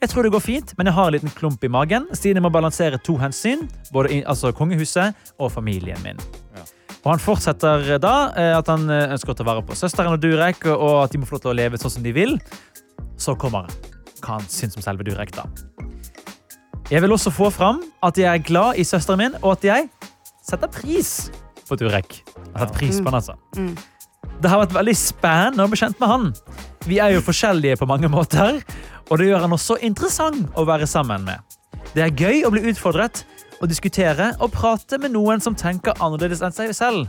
[0.00, 2.44] Jeg tror det går fint, men jeg har en liten klump i magen siden jeg
[2.44, 6.20] må balansere to hensyn, både i, altså kongehuset og familien min.
[6.56, 6.64] Ja.
[7.02, 10.64] Og Han fortsetter da eh, at han ønsker å ta vare på søsteren og Durek,
[10.72, 12.38] og at de må få lov til å leve sånn som de vil.
[13.20, 13.68] Så kommer
[14.26, 15.34] hva han syns om selve Durek.
[15.36, 15.46] da.
[16.90, 19.88] Jeg vil også få fram at jeg er glad i søsteren min, og at jeg
[20.46, 21.30] setter pris
[21.66, 22.20] på Durek.
[22.22, 23.34] Jeg satt pris på han, altså.
[23.56, 23.74] Mm.
[24.42, 26.28] Det har vært veldig spennende å bli kjent med han.
[26.86, 28.60] Vi er jo forskjellige på mange måter,
[29.10, 31.42] og det gjør han også interessant å være sammen med.
[31.94, 33.24] Det er gøy å bli utfordret,
[33.62, 37.08] å diskutere og prate med noen som tenker annerledes enn seg selv.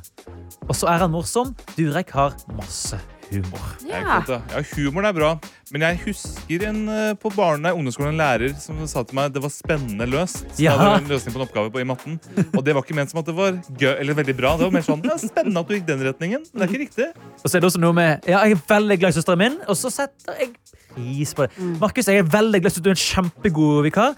[0.66, 1.52] Og så er han morsom.
[1.76, 2.98] Durek har masse
[3.32, 3.64] humor.
[3.88, 4.02] Ja.
[4.28, 4.40] ja.
[4.54, 5.30] Ja, humoren er bra,
[5.74, 9.36] men jeg husker en eh, på barne, ungdomsskolen en lærer som sa til meg at
[9.38, 10.46] det var spennende løst.
[10.56, 10.76] Så Ja.
[10.80, 12.20] hadde en løsning på en oppgave på, i matten.
[12.56, 14.56] Og det var ikke ment som at det var gøy, eller veldig bra.
[14.58, 16.74] Det var mer sånn, det er spennende at du gikk den retningen, men det er
[16.74, 17.10] ikke riktig.
[17.44, 19.60] Og så er det også noe med Ja, jeg er veldig glad i søsteren min,
[19.68, 20.54] og så setter jeg
[20.96, 21.52] pris på det.
[21.82, 24.16] Markus, jeg er veldig glad i at du er en kjempegod vikar.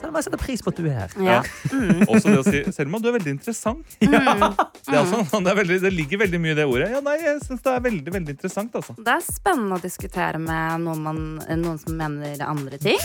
[0.00, 1.12] Selv om jeg setter pris på at du er her.
[1.22, 1.36] Ja.
[2.08, 3.96] Også det å si, Selma, du er veldig interessant.
[4.00, 6.90] Det, er også, sånn, det, er veldig, det ligger veldig mye i det ordet.
[6.92, 8.96] Ja, nei, jeg synes det er veldig, veldig interessant, altså.
[8.98, 11.22] Det er spennende å diskutere med noen, man,
[11.62, 13.00] noen som mener andre ting.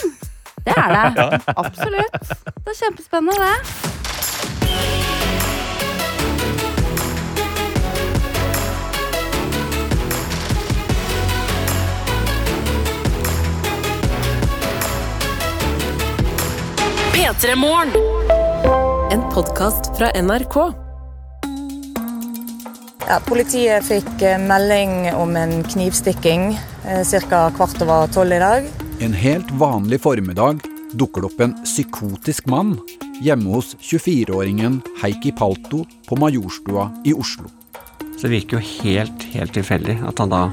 [0.65, 1.39] Det er det.
[1.55, 2.19] Absolutt.
[2.59, 5.18] Det er kjempespennende, det.
[17.29, 17.89] P3 Morgen.
[19.11, 20.55] En podkast fra NRK.
[23.05, 26.55] Ja, politiet fikk eh, melding om en knivstikking
[27.29, 27.41] ca.
[27.53, 28.65] kvart over tolv i dag.
[29.05, 30.63] En helt vanlig formiddag
[30.97, 32.79] dukker det opp en psykotisk mann
[33.21, 37.45] hjemme hos 24-åringen Heikki Palto på Majorstua i Oslo.
[38.17, 40.47] Så det virker jo helt, helt tilfeldig at han da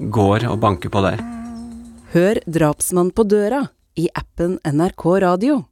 [0.00, 1.20] går og banker på der.
[2.16, 3.66] Hør 'Drapsmann på døra'
[4.00, 5.66] i appen NRK Radio.